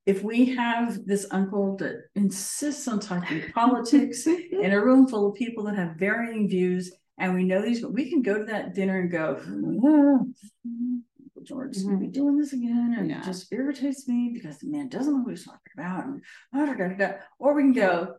if 0.06 0.24
we 0.24 0.46
have 0.56 1.06
this 1.06 1.26
uncle 1.32 1.76
that 1.78 2.04
insists 2.16 2.88
on 2.88 3.00
talking 3.00 3.42
politics 3.54 4.28
in 4.28 4.72
a 4.72 4.84
room 4.84 5.08
full 5.08 5.30
of 5.30 5.36
people 5.36 5.64
that 5.66 5.76
have 5.76 5.96
varying 5.96 6.48
views 6.48 6.92
and 7.18 7.34
we 7.34 7.44
know 7.44 7.62
these 7.62 7.84
we 7.86 8.10
can 8.10 8.22
go 8.22 8.38
to 8.38 8.46
that 8.46 8.74
dinner 8.76 9.00
and 9.00 9.12
go 9.12 9.38
"Ah, 9.40 10.20
Uncle 10.66 11.44
George 11.44 11.76
is 11.78 11.84
gonna 11.84 11.98
be 11.98 12.08
doing 12.08 12.38
this 12.38 12.54
again 12.54 12.96
and 12.98 13.10
Yeah. 13.10 13.20
it 13.22 13.26
just 13.26 13.52
irritates 13.52 14.08
me 14.08 14.32
because 14.34 14.60
the 14.60 14.68
man 14.70 14.88
doesn't 14.90 15.14
know 15.14 15.22
what 15.24 15.32
he's 15.32 15.46
talking 15.46 15.74
about 15.78 16.06
and 16.06 16.22
da, 16.54 16.66
da, 16.66 16.74
da, 16.74 16.96
da. 16.96 17.12
or 17.40 17.54
we 17.56 17.64
can 17.64 17.74
go 17.74 18.16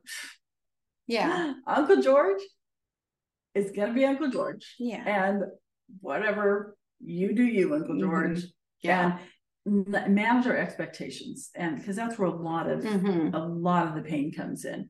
Yeah. 1.10 1.54
Uncle 1.66 2.00
George 2.02 2.40
is 3.54 3.70
gonna 3.72 3.92
be 3.94 4.04
Uncle 4.04 4.30
George. 4.30 4.74
Yeah. 4.78 5.02
And 5.06 5.42
whatever 6.00 6.76
you 7.00 7.34
do, 7.34 7.44
you 7.44 7.74
Uncle 7.74 7.94
Mhm. 7.96 8.00
George. 8.00 8.44
Yeah. 8.82 9.18
And 9.66 9.86
manage 9.88 10.46
our 10.46 10.56
expectations, 10.56 11.50
and 11.54 11.76
because 11.76 11.94
that's 11.96 12.18
where 12.18 12.28
a 12.28 12.34
lot 12.34 12.68
of 12.70 12.82
Mhm. 12.82 13.34
a 13.34 13.38
lot 13.38 13.88
of 13.88 13.94
the 13.94 14.02
pain 14.02 14.32
comes 14.32 14.64
in. 14.64 14.88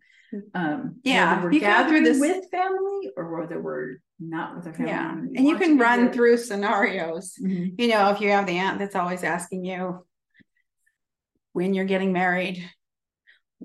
Um, 0.54 1.00
Yeah, 1.02 1.42
we're 1.42 1.50
you 1.52 1.58
go 1.60 1.66
through 1.66 1.72
gathering 1.72 2.04
this- 2.04 2.20
with 2.20 2.48
family 2.52 3.10
or 3.16 3.36
whether 3.40 3.60
we're 3.60 3.96
not 4.20 4.54
with 4.54 4.66
our 4.68 4.72
family. 4.74 4.92
Yeah. 4.92 5.10
And 5.10 5.48
you 5.48 5.56
can 5.56 5.76
run 5.76 6.04
there. 6.04 6.12
through 6.12 6.36
scenarios. 6.36 7.34
Mhm. 7.42 7.80
You 7.80 7.88
know, 7.88 8.10
if 8.12 8.20
you 8.20 8.30
have 8.30 8.46
the 8.46 8.58
aunt 8.58 8.78
that's 8.78 8.94
always 8.94 9.24
asking 9.24 9.64
you 9.64 10.06
when 11.52 11.74
you're 11.74 11.84
getting 11.86 12.12
married, 12.12 12.62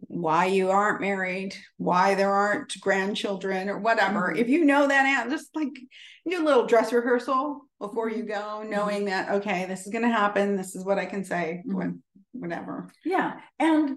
why 0.07 0.45
you 0.45 0.69
aren't 0.71 1.01
married, 1.01 1.55
why 1.77 2.15
there 2.15 2.31
aren't 2.31 2.73
grandchildren 2.81 3.69
or 3.69 3.77
whatever. 3.79 4.33
Mhm. 4.33 4.39
If 4.39 4.49
you 4.49 4.65
know 4.65 4.87
that 4.87 5.05
aunt, 5.05 5.31
just 5.31 5.55
like 5.55 5.69
do 6.27 6.41
a 6.41 6.43
little 6.43 6.65
dress 6.65 6.91
rehearsal 6.91 7.61
before 7.79 8.09
you 8.09 8.23
go, 8.23 8.63
knowing 8.63 9.05
that, 9.05 9.29
okay, 9.29 9.65
this 9.65 9.85
is 9.85 9.91
going 9.91 10.03
to 10.03 10.09
happen. 10.09 10.55
This 10.55 10.75
is 10.75 10.83
what 10.85 10.97
I 10.99 11.05
can 11.05 11.23
say. 11.23 11.63
Mhm. 11.67 11.99
whatever. 12.37 12.89
Yeah, 13.05 13.39
and 13.59 13.95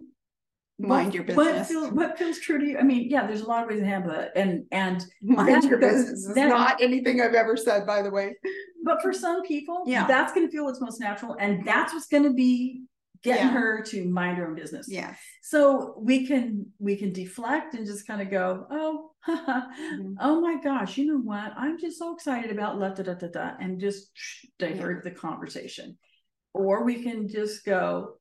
Mind 0.79 1.07
what- 1.07 1.15
your 1.15 1.25
What 1.25 1.47
business. 1.47 1.69
feels, 1.69 1.91
what 1.91 2.17
feels 2.17 2.39
true 2.39 2.57
to 2.59 2.65
you? 2.65 2.79
I 2.79 2.83
mean, 2.85 3.11
yeah, 3.11 3.27
there's 3.27 3.41
a 3.41 3.49
lot 3.49 3.65
of 3.65 3.69
ways 3.69 3.81
to 3.81 3.85
handle 3.87 4.13
it, 4.13 4.31
and 4.37 4.65
and 4.71 5.05
Mind 5.21 5.49
That- 5.49 5.65
your 5.69 5.79
business 5.81 6.21
is 6.25 6.35
that- 6.37 6.49
not 6.49 6.81
anything 6.81 7.21
I've 7.21 7.35
ever 7.35 7.57
said, 7.57 7.85
by 7.85 8.01
the 8.03 8.13
way. 8.13 8.37
but 8.85 9.03
for 9.03 9.13
some 9.13 9.43
people, 9.43 9.83
Yeah. 9.87 10.07
that's 10.07 10.33
going 10.33 10.47
to 10.47 10.53
feel 10.53 10.65
what's 10.65 10.81
most 10.81 11.01
natural, 11.01 11.35
and 11.41 11.65
that's 11.67 11.93
what's 11.93 12.07
going 12.07 12.23
to 12.23 12.33
be 12.33 12.85
getting 13.23 13.47
Yeah. 13.47 13.53
her 13.53 13.83
to 13.83 14.05
mind 14.09 14.39
her 14.39 14.47
own 14.49 14.55
business. 14.55 14.87
Yeah. 14.89 15.15
So 15.43 15.95
we 15.99 16.27
can 16.27 16.67
we 16.79 16.97
can 16.97 17.13
deflect 17.13 17.75
and 17.75 17.87
just 17.87 18.07
kind 18.07 18.23
of 18.23 18.31
go, 18.31 18.67
oh, 18.71 19.11
Mm-hmm. 19.29 20.15
oh 20.21 20.41
my 20.41 20.57
gosh, 20.63 20.97
you 20.97 21.07
know 21.07 21.19
what? 21.19 21.53
I'm 21.57 21.79
just 21.79 21.99
so 21.99 22.15
excited 22.15 22.51
about 22.51 22.79
da 22.81 22.91
da 22.91 23.03
da 23.03 23.15
da 23.15 23.29
da, 23.29 23.51
and 23.61 23.81
just 23.81 24.11
divert 24.59 25.05
the 25.05 25.11
conversation. 25.11 25.99
Or 26.55 26.85
we 26.85 27.03
can 27.03 27.29
just 27.29 27.65
go, 27.65 28.15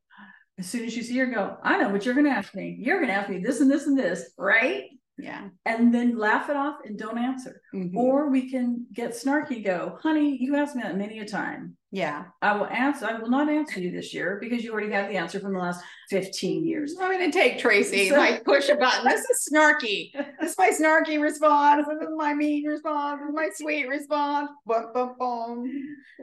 as 0.58 0.66
soon 0.68 0.86
as 0.86 0.98
you 0.98 1.04
see 1.04 1.18
her, 1.20 1.28
go, 1.28 1.58
I 1.64 1.78
know 1.78 1.90
what 1.90 2.06
you're 2.06 2.16
gonna 2.16 2.30
ask 2.30 2.54
me. 2.54 2.76
You're 2.80 3.00
gonna 3.00 3.14
ask 3.14 3.30
me 3.30 3.40
this 3.40 3.62
and 3.62 3.72
this 3.72 3.88
and 3.88 3.98
this, 3.98 4.32
right? 4.38 4.84
Yeah. 5.18 5.48
And 5.66 5.94
then 5.94 6.18
laugh 6.18 6.50
it 6.50 6.56
off 6.56 6.78
and 6.86 6.98
don't 6.98 7.18
answer. 7.18 7.62
Mhm. 7.78 7.96
Or 7.96 8.30
we 8.30 8.50
can 8.50 8.86
get 8.92 9.12
snarky, 9.12 9.64
go, 9.64 9.98
honey, 10.02 10.36
you 10.42 10.56
asked 10.56 10.76
me 10.76 10.82
that 10.84 10.98
many 10.98 11.20
a 11.20 11.26
time. 11.26 11.78
Yeah. 11.92 12.26
I 12.42 12.54
will 12.58 12.66
answer, 12.68 13.06
I 13.06 13.14
will 13.18 13.30
not 13.30 13.48
answer 13.50 13.80
you 13.80 13.92
this 13.92 14.14
year 14.14 14.40
because 14.42 14.62
you 14.64 14.72
already 14.74 14.92
have 14.92 15.08
the 15.10 15.16
answer 15.16 15.40
from 15.40 15.54
the 15.54 15.60
last 15.60 15.82
15 16.10 16.66
years. 16.66 16.96
I'm 17.00 17.12
gonna 17.12 17.32
take 17.32 17.60
Tracy, 17.60 18.10
So- 18.10 18.18
like 18.18 18.44
push 18.44 18.68
a 18.70 18.76
button. 18.76 19.06
This 19.08 19.22
is 19.30 19.48
snarky. 19.54 20.12
This 20.40 20.52
is 20.52 20.58
my 20.58 20.70
snarky 20.70 21.22
response. 21.22 21.88
This 21.88 22.02
is 22.02 22.14
my 22.18 22.34
mean 22.34 22.66
response. 22.68 23.22
This 23.22 23.30
is 23.30 23.36
my 23.36 23.50
sweet 23.54 23.88
response. 23.88 24.50
Bum, 24.66 24.88
bum, 24.94 25.16
bum. 25.18 25.72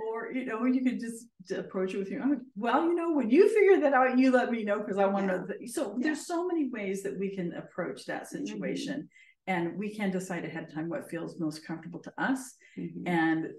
Or, 0.09 0.33
you 0.33 0.45
know, 0.45 0.64
you 0.67 0.83
could 0.83 1.01
just 1.01 1.29
approach 1.57 1.95
it 1.95 1.99
with 1.99 2.09
your, 2.11 2.23
own, 2.23 2.43
well, 2.57 2.85
you 2.85 2.95
know, 2.95 3.12
when 3.12 3.31
you 3.31 3.49
figure 3.49 3.81
that 3.81 3.95
out, 3.95 4.19
you 4.19 4.31
let 4.33 4.51
me 4.51 4.64
know, 4.64 4.81
because 4.81 4.99
I 4.99 5.07
want 5.07 5.29
to 5.29 5.38
know. 5.38 5.47
that- 5.47 5.69
So 5.71 5.97
there's 5.99 6.27
so 6.27 6.47
many 6.47 6.69
ways 6.69 7.03
that 7.05 7.19
we 7.19 7.35
can 7.35 7.53
approach 7.55 8.05
that 8.07 8.29
situation. 8.29 9.09
And 9.46 9.76
we 9.78 9.94
can 9.94 10.11
decide 10.11 10.44
ahead 10.44 10.64
of 10.64 10.74
time 10.74 10.88
what 10.88 11.11
feels 11.11 11.38
most 11.38 11.66
comfortable 11.66 12.00
to 12.00 12.12
us. 12.18 12.54
Mhm. 12.78 13.02
And 13.07 13.50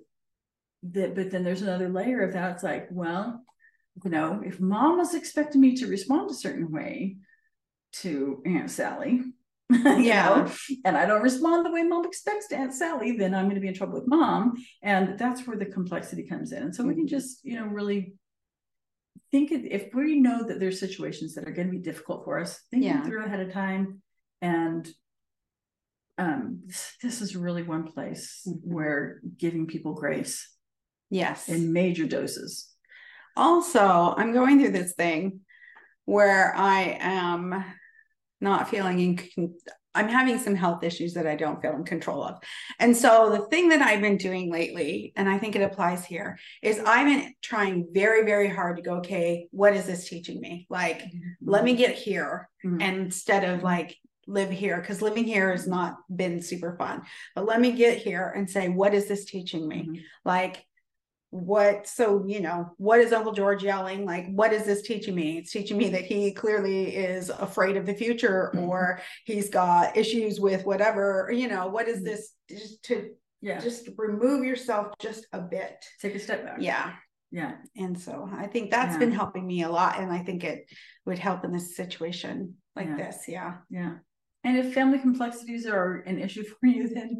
that, 0.83 1.15
but 1.15 1.31
then 1.31 1.43
there's 1.43 1.61
another 1.61 1.89
layer 1.89 2.21
of 2.21 2.33
that. 2.33 2.53
It's 2.53 2.63
like, 2.63 2.87
well, 2.91 3.43
you 4.03 4.09
know, 4.09 4.41
if 4.43 4.59
mom 4.59 4.97
was 4.97 5.13
expecting 5.13 5.61
me 5.61 5.75
to 5.77 5.87
respond 5.87 6.29
a 6.29 6.33
certain 6.33 6.71
way 6.71 7.17
to 7.93 8.41
Aunt 8.45 8.69
Sally, 8.69 9.21
you 9.69 9.95
Yeah. 9.97 10.45
know, 10.45 10.51
and 10.85 10.97
I 10.97 11.05
don't 11.05 11.23
respond 11.23 11.65
the 11.65 11.71
way 11.71 11.83
mom 11.83 12.05
expects 12.05 12.47
to 12.49 12.57
Aunt 12.57 12.73
Sally, 12.73 13.15
then 13.17 13.33
I'm 13.33 13.45
going 13.45 13.55
to 13.55 13.61
be 13.61 13.67
in 13.67 13.73
trouble 13.73 13.95
with 13.99 14.07
mom. 14.07 14.53
And 14.83 15.17
that's 15.17 15.47
where 15.47 15.57
the 15.57 15.65
complexity 15.65 16.23
comes 16.23 16.51
in. 16.51 16.63
And 16.63 16.75
so 16.75 16.83
we 16.83 16.93
can 16.95 17.05
Mhm. 17.05 17.09
just, 17.09 17.43
you 17.45 17.55
know, 17.59 17.67
really 17.67 18.15
think 19.31 19.51
if 19.51 19.93
we 19.93 20.19
know 20.19 20.43
that 20.43 20.59
there's 20.59 20.79
situations 20.79 21.33
that 21.35 21.47
are 21.47 21.51
going 21.51 21.67
to 21.67 21.71
be 21.71 21.79
difficult 21.79 22.25
for 22.25 22.39
us, 22.39 22.61
thinking 22.69 22.89
Yeah. 22.89 23.03
through 23.03 23.23
ahead 23.23 23.39
of 23.39 23.51
time. 23.51 24.01
And 24.41 24.87
um, 26.17 26.61
this, 27.01 27.21
is 27.21 27.35
really 27.35 27.63
one 27.63 27.83
place 27.85 28.41
Mhm. 28.47 28.59
where 28.63 29.21
giving 29.37 29.67
people 29.67 29.93
grace 29.93 30.49
Yes. 31.09 31.49
in 31.49 31.73
major 31.73 32.05
doses. 32.05 32.69
Also, 33.35 34.13
I'm 34.17 34.33
going 34.33 34.59
through 34.59 34.71
this 34.71 34.93
thing 34.93 35.41
where 36.05 36.55
I 36.55 36.97
am 36.99 37.63
not 38.39 38.69
feeling 38.69 38.99
in 38.99 39.53
I'm 39.97 40.09
having 40.09 40.37
some 40.39 40.55
health 40.55 40.83
issues 40.83 41.13
that 41.13 41.25
I 41.25 41.37
don't 41.37 41.61
feel 41.61 41.71
in 41.73 41.85
control 41.85 42.21
of. 42.21 42.39
And 42.79 42.95
so 42.97 43.29
the 43.29 43.47
thing 43.47 43.69
that 43.69 43.81
I've 43.81 44.01
been 44.01 44.17
doing 44.17 44.51
lately, 44.51 45.13
and 45.15 45.29
I 45.29 45.37
think 45.37 45.55
it 45.55 45.61
applies 45.61 46.03
here, 46.03 46.37
is 46.61 46.79
I've 46.79 47.05
been 47.07 47.33
trying 47.41 47.87
very, 47.93 48.25
very 48.25 48.49
hard 48.49 48.75
to 48.75 48.83
go, 48.83 48.95
okay, 48.95 49.47
what 49.51 49.73
is 49.73 49.85
this 49.85 50.09
teaching 50.09 50.41
me? 50.41 50.67
Like, 50.69 51.01
let 51.41 51.63
me 51.63 51.77
get 51.77 51.95
here 51.95 52.49
Mhm. 52.65 52.81
instead 52.81 53.45
of 53.45 53.63
like 53.63 53.95
live 54.27 54.49
here 54.49 54.79
because 54.81 55.01
living 55.01 55.23
here 55.23 55.51
has 55.51 55.67
not 55.67 55.97
been 56.15 56.41
super 56.41 56.75
fun 56.77 57.01
but 57.35 57.45
let 57.45 57.59
me 57.61 57.71
get 57.71 57.97
here 57.97 58.33
and 58.35 58.49
say 58.49 58.69
what 58.69 58.93
is 58.93 59.07
this 59.07 59.25
teaching 59.25 59.67
me 59.67 59.87
Mhm. 59.87 60.01
like 60.23 60.65
what 61.31 61.85
so 61.87 62.23
you 62.25 62.39
know 62.39 62.71
what 62.77 62.99
is 62.99 63.11
uncle 63.11 63.33
george 63.33 63.63
yelling 63.63 64.05
like 64.05 64.25
what 64.31 64.53
is 64.53 64.63
this 64.65 64.81
teaching 64.83 65.13
me 65.15 65.39
it's 65.39 65.51
teaching 65.51 65.77
me 65.77 65.89
that 65.89 66.05
he 66.05 66.31
clearly 66.31 66.95
is 66.95 67.29
afraid 67.29 67.75
of 67.77 67.85
the 67.85 67.93
future 67.93 68.51
Mhm. 68.55 68.67
or 68.67 69.01
he's 69.25 69.49
got 69.49 69.97
issues 69.97 70.39
with 70.39 70.65
whatever 70.65 71.29
you 71.33 71.47
know 71.47 71.67
what 71.67 71.87
is 71.87 71.99
Mhm. 72.01 72.05
this 72.05 72.31
just 72.49 72.83
to 72.85 73.13
Yeah, 73.41 73.59
just 73.59 73.89
remove 73.97 74.43
yourself 74.43 74.93
just 74.97 75.27
a 75.33 75.39
bit 75.41 75.85
take 76.01 76.15
a 76.15 76.19
step 76.19 76.43
back. 76.45 76.57
yeah 76.61 76.93
Yeah. 77.31 77.57
and 77.75 77.99
so 77.99 78.27
i 78.31 78.47
think 78.47 78.71
that's 78.71 78.93
Yeah. 78.93 78.99
been 78.99 79.11
helping 79.11 79.45
me 79.45 79.61
a 79.63 79.69
lot 79.69 79.99
and 79.99 80.11
i 80.11 80.19
think 80.23 80.43
it 80.43 80.65
would 81.05 81.19
help 81.19 81.43
in 81.43 81.51
this 81.51 81.75
situation 81.75 82.55
like 82.75 82.87
Yeah. 82.87 82.95
this 82.97 83.27
yeah 83.27 83.57
Yeah. 83.69 83.95
And 84.45 84.57
if 84.57 84.73
family 84.73 84.99
complexities 84.99 85.65
are 85.65 85.97
an 86.05 86.19
issue 86.19 86.43
for 86.59 86.67
you, 86.67 86.87
then 86.87 87.19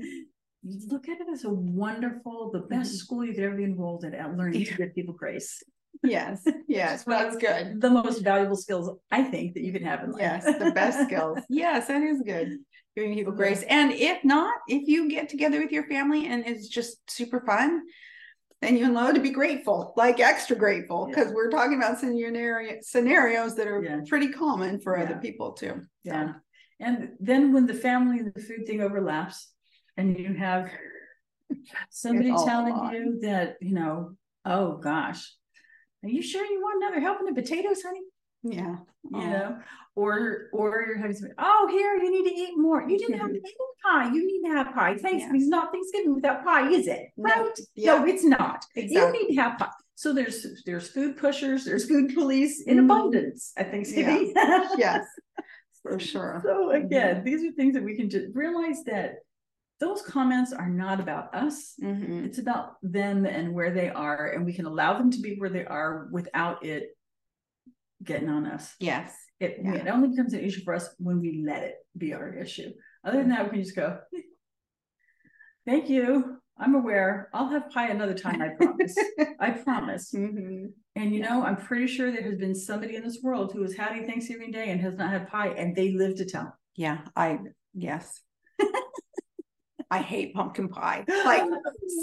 look 0.87 1.09
at 1.09 1.19
it 1.19 1.27
as 1.31 1.43
a 1.43 1.49
wonderful, 1.49 2.51
the 2.51 2.59
best 2.61 2.93
Mhm. 2.93 2.97
school 2.97 3.25
you 3.25 3.33
could 3.33 3.43
ever 3.43 3.55
be 3.55 3.65
enrolled 3.65 4.03
in 4.05 4.13
at 4.15 4.35
learning 4.37 4.63
to 4.65 4.69
Yeah. 4.71 4.77
give 4.77 4.95
people 4.95 5.13
grace. 5.13 5.61
yes 6.03 6.45
yes 6.67 7.03
that's 7.13 7.37
good 7.37 7.79
The 7.81 7.89
most 7.89 8.21
valuable 8.21 8.57
skills 8.57 8.89
I 9.11 9.23
think 9.23 9.53
that 9.55 9.63
you 9.63 9.71
can 9.71 9.83
have 9.83 10.03
in 10.03 10.11
life. 10.11 10.21
Yes, 10.21 10.43
the 10.63 10.71
best 10.71 10.97
skills. 11.07 11.39
Yes, 11.49 11.87
that 11.87 12.01
is 12.01 12.21
good. 12.21 12.47
Giving 12.95 13.13
people 13.15 13.33
grace. 13.33 13.63
And 13.63 13.91
if 13.91 14.23
not, 14.23 14.53
if 14.67 14.87
you 14.87 15.09
get 15.09 15.29
together 15.29 15.59
with 15.61 15.71
your 15.71 15.87
family 15.87 16.27
and 16.27 16.45
it's 16.45 16.67
just 16.67 17.09
super 17.09 17.39
fun, 17.45 17.69
then 18.61 18.77
you 18.77 18.87
know 18.89 19.11
to 19.13 19.19
be 19.19 19.31
grateful, 19.31 19.93
like 19.97 20.19
extra 20.19 20.55
grateful, 20.55 21.05
because 21.07 21.31
we're 21.33 21.49
talking 21.49 21.77
about 21.77 21.99
scenario 21.99 22.77
scenarios 22.81 23.55
that 23.55 23.67
are 23.67 23.81
Yeah. 23.83 23.99
pretty 24.07 24.29
common 24.29 24.79
for 24.79 24.97
other 24.97 25.17
people 25.25 25.53
too. 25.53 25.73
So, 26.05 26.13
Yeah. 26.13 26.33
And 26.79 27.09
then 27.19 27.53
when 27.53 27.67
the 27.67 27.73
family 27.73 28.19
and 28.19 28.33
the 28.33 28.41
food 28.41 28.65
thing 28.67 28.81
overlaps 28.81 29.51
and 29.97 30.17
you 30.17 30.33
have 30.33 30.69
somebody 31.89 32.29
telling 32.29 32.93
you 32.93 33.19
that, 33.21 33.55
you 33.61 33.73
know, 33.73 34.11
oh 34.43 34.77
gosh, 34.77 35.33
are 36.03 36.09
you 36.09 36.21
sure 36.21 36.45
you 36.45 36.61
want 36.61 36.83
another 36.83 36.99
helping 37.01 37.29
of 37.29 37.35
potatoes, 37.35 37.81
honey? 37.83 38.01
yeah. 38.43 38.75
you 39.11 39.17
Aw. 39.19 39.29
know, 39.29 39.57
or 39.95 40.49
or 40.53 40.83
you're 40.87 40.97
having 40.97 41.15
some, 41.15 41.29
oh 41.39 41.67
here, 41.71 41.95
you 41.95 42.11
need 42.11 42.29
to 42.29 42.35
eat 42.35 42.53
more. 42.57 42.87
You 42.87 42.97
didn't 42.99 43.17
have 43.19 43.29
any 43.29 43.39
pie. 43.83 44.11
You 44.13 44.25
need 44.27 44.47
to 44.49 44.55
have 44.55 44.73
pie. 44.75 44.97
Thanks. 44.97 45.23
Yeah. 45.23 45.47
Not 45.47 45.71
Thanksgiving 45.71 46.13
without 46.15 46.43
pie, 46.43 46.69
is 46.69 46.87
it? 46.87 47.07
No. 47.17 47.23
Right? 47.45 47.59
Yeah. 47.75 47.95
No, 47.99 48.05
it's 48.05 48.23
not. 48.23 48.65
You 48.75 49.11
need 49.11 49.35
to 49.35 49.41
have 49.41 49.57
pie. 49.57 49.69
So 49.95 50.11
there's 50.13 50.45
there's 50.65 50.89
food 50.89 51.17
pushers, 51.17 51.63
there's 51.65 51.87
food 51.87 52.13
police 52.13 52.61
in 52.67 52.77
Mhm. 52.77 52.85
abundance 52.85 53.53
at 53.57 53.71
Thanksgiving. 53.71 54.33
Yes, 54.77 55.05
for 55.85 55.99
sure. 56.11 56.41
So 56.43 56.71
again, 56.71 57.23
these 57.23 57.43
are 57.43 57.51
things 57.51 57.73
that 57.75 57.83
we 57.83 57.95
can 57.95 58.09
just 58.09 58.27
realize 58.33 58.83
that 58.85 59.15
those 59.79 60.01
comments 60.01 60.53
are 60.53 60.69
not 60.69 60.99
about 60.99 61.35
us. 61.35 61.73
Mhm. 61.81 62.25
It's 62.25 62.39
about 62.39 62.75
them 62.81 63.25
and 63.25 63.53
where 63.53 63.71
they 63.73 63.89
are, 63.89 64.27
and 64.27 64.45
we 64.45 64.53
can 64.53 64.65
allow 64.65 64.97
them 64.97 65.11
to 65.11 65.19
be 65.19 65.35
where 65.35 65.49
they 65.49 65.65
are 65.65 66.07
without 66.11 66.65
it 66.65 66.97
getting 68.03 68.29
on 68.29 68.45
us. 68.45 68.73
Yes. 68.79 69.15
It, 69.39 69.59
Yeah. 69.61 69.73
it 69.75 69.87
only 69.87 70.09
becomes 70.09 70.33
an 70.33 70.39
issue 70.39 70.63
for 70.63 70.73
us 70.73 70.89
when 70.97 71.19
we 71.19 71.43
let 71.45 71.63
it 71.63 71.75
be 71.97 72.13
our 72.13 72.33
issue. 72.33 72.71
Other 73.03 73.17
than 73.17 73.29
that, 73.29 73.43
we 73.45 73.49
can 73.51 73.63
just 73.63 73.75
go, 73.75 73.99
thank 75.65 75.89
you. 75.89 76.41
I'm 76.57 76.75
aware. 76.75 77.29
I'll 77.33 77.49
have 77.49 77.69
pie 77.69 77.89
another 77.89 78.13
time. 78.13 78.41
I 78.41 78.49
promise. 78.49 78.95
I 79.39 79.49
promise. 79.63 80.11
Mhm. 80.13 80.71
And 80.95 81.13
you 81.13 81.21
know, 81.21 81.43
I'm 81.43 81.57
pretty 81.57 81.87
sure 81.87 82.11
there 82.11 82.21
has 82.23 82.37
been 82.37 82.55
somebody 82.55 82.95
in 82.95 83.03
this 83.03 83.19
world 83.21 83.51
who 83.51 83.61
has 83.63 83.75
had 83.75 83.97
a 83.97 84.05
Thanksgiving 84.05 84.51
day 84.51 84.69
and 84.69 84.79
has 84.79 84.95
not 84.95 85.09
had 85.09 85.27
pie 85.27 85.49
and 85.49 85.75
they 85.75 85.91
live 85.91 86.15
to 86.17 86.25
tell. 86.25 86.57
Yeah, 86.75 86.99
I, 87.15 87.39
yes. 87.73 88.21
I 89.91 89.99
hate 89.99 90.33
pumpkin 90.33 90.67
pie. 90.69 91.05
Like, 91.07 91.43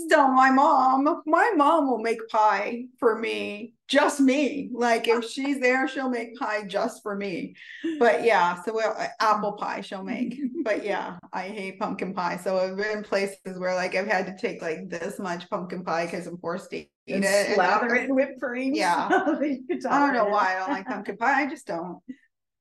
so 0.09 0.29
my 0.29 0.51
mom, 0.51 1.23
my 1.27 1.53
mom 1.57 1.89
will 1.91 1.99
make 1.99 2.29
pie 2.29 2.85
for 2.99 3.19
me, 3.19 3.75
just 3.89 4.21
me. 4.21 4.71
Like, 4.73 5.09
if 5.09 5.25
she's 5.29 5.59
there, 5.61 5.89
she'll 5.89 6.09
make 6.09 6.39
pie 6.39 6.65
just 6.67 7.03
for 7.03 7.17
me. 7.17 7.57
But 7.99 8.25
yeah, 8.25 8.63
so 8.63 8.75
well, 8.75 8.95
uh, 8.97 9.09
apple 9.19 9.53
pie 9.53 9.81
she'll 9.81 10.05
make. 10.05 10.39
But 10.63 10.85
yeah, 10.85 11.19
I 11.33 11.43
hate 11.49 11.79
pumpkin 11.79 12.15
pie. 12.15 12.37
So 12.37 12.59
I've 12.59 12.77
been 12.77 12.99
in 12.99 13.05
places 13.05 13.59
where 13.59 13.75
like 13.75 13.95
I've 13.95 14.07
had 14.07 14.27
to 14.27 14.37
take 14.37 14.63
like 14.63 14.89
this 14.89 15.19
much 15.19 15.49
pumpkin 15.51 15.85
pie 15.85 16.07
because 16.07 16.27
I'm 16.27 16.39
forced 16.39 16.71
to 16.71 16.77
eat 16.77 16.91
and 17.09 17.25
it. 17.25 17.55
slather 17.55 17.95
it 17.95 18.05
in 18.05 18.15
whipped 18.15 18.41
cream. 18.41 18.75
Yeah. 18.75 19.09
so 19.27 19.37
that 19.39 19.49
you 19.49 19.67
can 19.67 19.87
I 19.87 19.99
don't 19.99 20.15
know 20.15 20.27
why 20.27 20.55
I 20.55 20.59
don't 20.59 20.71
like 20.71 20.87
pumpkin 20.89 21.17
pie. 21.17 21.43
I 21.43 21.47
just 21.49 21.67
don't. 21.67 21.99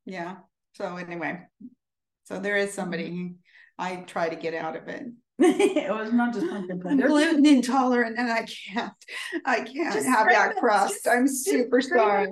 Yeah. 0.06 0.38
So 0.74 0.96
anyway, 0.98 1.42
so 2.24 2.40
there 2.40 2.58
is 2.58 2.74
somebody 2.74 3.36
I 3.78 3.98
try 3.98 4.30
to 4.30 4.36
get 4.36 4.54
out 4.54 4.76
of 4.76 4.88
it. 4.88 5.06
it 5.86 5.90
was 5.92 6.12
not 6.14 6.34
just 6.34 6.48
pumpkin 6.50 6.80
pie. 6.80 6.90
I'm 6.92 6.98
There's- 6.98 7.12
gluten 7.12 7.46
intolerant 7.46 8.18
and 8.18 8.32
I 8.32 8.46
can't, 8.46 8.94
I 9.46 9.62
can't 9.62 9.94
Just 9.94 10.08
have 10.08 10.28
that 10.28 10.56
crust. 10.58 11.08
I'm 11.08 11.28
super 11.28 11.82
sorry. 11.82 12.28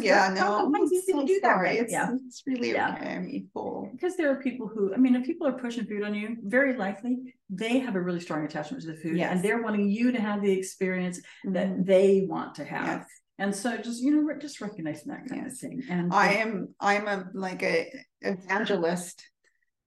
Yeah, 0.00 0.32
no, 0.34 0.66
I'm 0.74 0.86
so 0.88 1.26
do 1.26 1.40
that 1.42 1.54
sorry. 1.54 1.68
way. 1.70 1.78
It's, 1.78 1.92
Yeah. 1.92 2.10
it's 2.26 2.42
really 2.46 2.72
Yeah. 2.72 2.94
okay. 2.94 3.14
I'm 3.16 3.48
full. 3.52 3.88
because 3.92 4.16
there 4.16 4.30
are 4.30 4.36
people 4.36 4.66
who, 4.68 4.92
I 4.94 4.96
mean, 4.96 5.14
if 5.16 5.24
people 5.24 5.46
are 5.46 5.52
pushing 5.52 5.84
food 5.84 6.02
on 6.02 6.14
you, 6.14 6.36
very 6.42 6.76
likely 6.76 7.34
they 7.50 7.78
have 7.78 7.94
a 7.96 8.00
really 8.00 8.20
strong 8.20 8.44
attachment 8.44 8.82
to 8.82 8.88
the 8.88 8.96
food 8.96 9.16
Yes. 9.16 9.32
and 9.32 9.42
they're 9.42 9.62
wanting 9.62 9.88
you 9.88 10.12
to 10.12 10.20
have 10.20 10.42
the 10.42 10.52
experience 10.52 11.20
Mhm. 11.46 11.54
that 11.54 11.86
they 11.86 12.26
want 12.28 12.54
to 12.56 12.64
have. 12.64 13.00
Yes. 13.00 13.06
And 13.40 13.54
so 13.54 13.76
just, 13.76 14.02
you 14.02 14.10
know, 14.20 14.34
just 14.38 14.60
recognizing 14.60 15.12
that 15.12 15.28
kind 15.28 15.46
of 15.46 15.56
thing. 15.56 15.82
And 15.88 16.12
I 16.12 16.34
am 16.34 16.74
I'm 16.80 17.06
a 17.06 17.26
like 17.34 17.62
a 17.62 17.88
evangelist, 18.20 19.22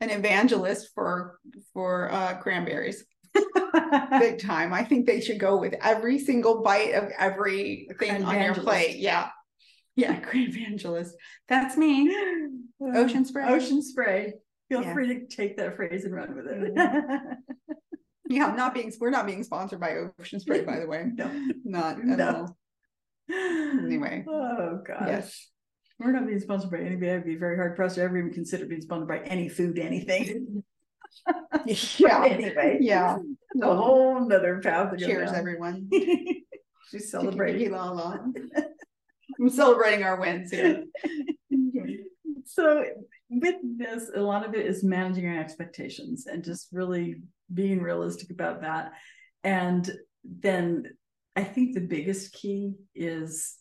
an 0.01 0.09
evangelist 0.09 0.89
for 0.93 1.39
for 1.73 2.11
uh 2.11 2.35
cranberries. 2.41 3.05
Big 4.19 4.41
time. 4.41 4.73
I 4.73 4.83
think 4.83 5.05
they 5.07 5.21
should 5.21 5.39
go 5.39 5.57
with 5.57 5.73
every 5.81 6.19
single 6.19 6.61
bite 6.61 6.93
of 6.93 7.09
everything 7.17 8.25
on 8.25 8.41
your 8.41 8.53
plate. 8.55 8.97
Yeah. 8.97 9.29
Yeah, 9.95 10.19
cran 10.21 10.49
evangelist. 10.49 11.15
That's 11.47 11.77
me. 11.77 12.13
Ocean 12.95 13.23
spray. 13.25 13.45
Ocean 13.47 13.81
spray. 13.81 14.33
Feel 14.69 14.83
Yeah. 14.83 14.93
free 14.93 15.07
to 15.07 15.27
take 15.27 15.57
that 15.57 15.75
phrase 15.75 16.03
and 16.05 16.13
run 16.15 16.35
with 16.35 16.47
it. 16.47 17.37
Yeah, 18.29 18.45
I'm 18.47 18.55
not 18.55 18.73
being 18.73 18.91
we're 18.99 19.09
not 19.09 19.25
being 19.25 19.43
sponsored 19.43 19.81
by 19.81 19.97
Ocean 20.19 20.39
Spray, 20.39 20.61
by 20.61 20.79
the 20.79 20.87
way. 20.87 21.03
no. 21.13 21.29
Not 21.65 21.99
at 21.99 22.05
No. 22.05 22.35
all. 22.47 22.57
Anyway. 23.29 24.23
Oh 24.27 24.79
gosh. 24.87 25.03
Yes. 25.07 25.50
We're 26.03 26.11
not 26.11 26.25
being 26.25 26.39
sponsored 26.39 26.71
by 26.71 26.79
anybody. 26.79 27.11
I'd 27.11 27.25
be 27.25 27.35
very 27.35 27.55
hard 27.55 27.75
pressed 27.75 27.95
to 27.95 28.01
ever 28.01 28.17
even 28.17 28.33
consider 28.33 28.65
being 28.65 28.81
sponsored 28.81 29.07
by 29.07 29.19
any 29.19 29.49
food, 29.49 29.77
anything. 29.77 30.63
Yeah. 31.65 32.23
Anyway. 32.23 32.77
Yeah. 32.79 33.17
A 33.61 33.75
whole 33.75 34.25
nother 34.25 34.59
path. 34.59 34.97
Cheers, 34.97 35.33
everyone. 35.33 35.89
She's 36.89 37.11
celebrating. 37.11 37.71
La 37.71 37.91
la. 37.91 38.17
I'm 39.39 39.49
celebrating 39.49 40.03
our 40.03 40.19
wins 40.19 40.51
here. 40.51 40.85
so 42.45 42.85
with 43.29 43.55
this, 43.77 44.09
a 44.15 44.21
lot 44.21 44.47
of 44.47 44.55
it 44.55 44.65
is 44.65 44.83
managing 44.83 45.27
our 45.27 45.37
expectations 45.37 46.27
and 46.27 46.43
just 46.43 46.69
really 46.71 47.17
being 47.53 47.81
realistic 47.81 48.31
about 48.31 48.61
that. 48.61 48.93
And 49.43 49.91
then 50.23 50.85
I 51.35 51.43
think 51.43 51.73
the 51.73 51.81
biggest 51.81 52.33
key 52.33 52.73
is 52.95 53.57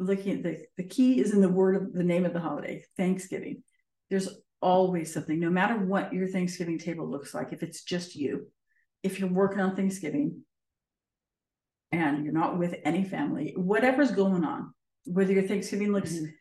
looking 0.00 0.38
at 0.38 0.42
the 0.42 0.64
the 0.76 0.88
key 0.88 1.20
is 1.20 1.32
in 1.32 1.40
the 1.40 1.48
word 1.48 1.76
of 1.76 1.92
the 1.92 2.02
name 2.02 2.24
of 2.24 2.32
the 2.32 2.40
holiday, 2.40 2.84
Thanksgiving. 2.96 3.62
There's 4.08 4.28
always 4.60 5.12
something, 5.12 5.38
no 5.38 5.50
matter 5.50 5.78
what 5.78 6.12
your 6.12 6.26
Thanksgiving 6.26 6.78
table 6.78 7.08
looks 7.08 7.34
like, 7.34 7.52
if 7.52 7.62
it's 7.62 7.82
just 7.84 8.16
you, 8.16 8.48
if 9.02 9.20
you're 9.20 9.32
working 9.32 9.60
on 9.60 9.76
Thanksgiving 9.76 10.42
and 11.92 12.24
you're 12.24 12.32
not 12.32 12.58
with 12.58 12.74
any 12.84 13.04
family, 13.04 13.54
whatever's 13.56 14.10
going 14.10 14.44
on, 14.44 14.74
whether 15.04 15.32
your 15.32 15.42
Thanksgiving 15.46 15.92
looks 15.92 16.12
Mhm. 16.12 16.32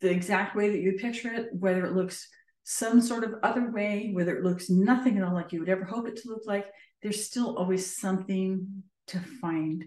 the 0.00 0.10
exact 0.10 0.56
way 0.56 0.70
that 0.70 0.80
you 0.80 0.92
picture 0.92 1.32
it, 1.32 1.54
whether 1.54 1.84
it 1.86 1.92
looks 1.94 2.28
some 2.64 3.00
sort 3.00 3.24
of 3.24 3.34
other 3.42 3.70
way, 3.70 4.10
whether 4.12 4.36
it 4.36 4.44
looks 4.44 4.68
nothing 4.68 5.16
at 5.16 5.24
all 5.24 5.34
like 5.34 5.52
you 5.52 5.60
would 5.60 5.68
ever 5.68 5.84
hope 5.84 6.06
it 6.06 6.16
to 6.16 6.28
look 6.28 6.46
like, 6.46 6.66
there's 7.02 7.24
still 7.24 7.56
always 7.56 7.96
something 7.96 8.82
to 9.06 9.18
find 9.40 9.84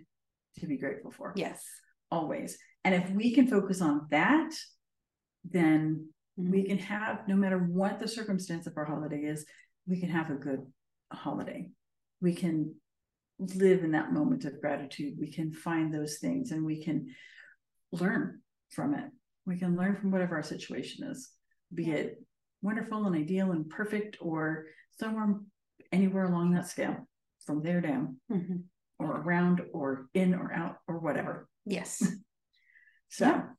to 0.59 0.67
be 0.67 0.77
grateful 0.77 1.11
for. 1.11 1.33
Yes. 1.35 1.63
Always. 2.09 2.57
And 2.83 2.95
if 2.95 3.09
we 3.11 3.33
can 3.33 3.47
focus 3.47 3.81
on 3.81 4.07
that, 4.11 4.49
then 5.43 6.09
we 6.35 6.63
can 6.63 6.77
have, 6.77 7.27
no 7.27 7.35
matter 7.35 7.57
what 7.57 7.99
the 7.99 8.07
circumstance 8.07 8.67
of 8.67 8.77
our 8.77 8.85
holiday 8.85 9.19
is, 9.23 9.45
we 9.87 9.99
can 9.99 10.09
have 10.09 10.29
a 10.29 10.35
good 10.35 10.65
holiday. 11.11 11.69
We 12.21 12.33
can 12.35 12.75
live 13.39 13.83
in 13.83 13.91
that 13.91 14.13
moment 14.13 14.45
of 14.45 14.61
gratitude. 14.61 15.15
We 15.19 15.31
can 15.31 15.51
find 15.53 15.93
those 15.93 16.17
things 16.19 16.51
and 16.51 16.63
we 16.65 16.83
can 16.83 17.07
learn 17.91 18.41
from 18.69 18.93
it. 18.93 19.05
We 19.45 19.57
can 19.57 19.75
learn 19.75 19.95
from 19.97 20.11
whatever 20.11 20.35
our 20.35 20.43
situation 20.43 21.07
is, 21.07 21.29
be 21.73 21.91
it 21.91 22.23
wonderful 22.61 23.05
and 23.07 23.15
ideal 23.15 23.51
and 23.51 23.67
perfect 23.69 24.17
or 24.21 24.65
somewhere 24.99 25.35
anywhere 25.91 26.25
along 26.25 26.53
that 26.53 26.67
scale, 26.67 27.07
from 27.45 27.63
there 27.63 27.81
down 27.81 28.17
Mhm. 28.31 28.63
or 28.99 29.17
around 29.17 29.61
or 29.73 30.07
in 30.13 30.35
or 30.35 30.53
out 30.53 30.77
or 30.87 30.99
whatever. 30.99 31.47
Yes. 31.65 32.01
So, 33.12 33.26
Yeah. 33.26 33.50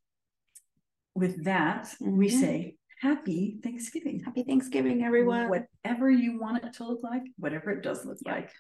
with 1.14 1.44
that, 1.44 1.94
we 2.00 2.28
Mhm. 2.28 2.40
say 2.40 2.76
happy 3.00 3.60
Thanksgiving. 3.62 4.20
Happy 4.20 4.44
Thanksgiving, 4.44 5.04
everyone. 5.04 5.50
Whatever 5.50 6.10
you 6.10 6.40
want 6.40 6.64
it 6.64 6.72
to 6.74 6.84
look 6.86 7.02
like, 7.02 7.24
whatever 7.36 7.70
it 7.70 7.82
does 7.82 8.06
look 8.06 8.18
Yeah. 8.24 8.32
like, 8.32 8.50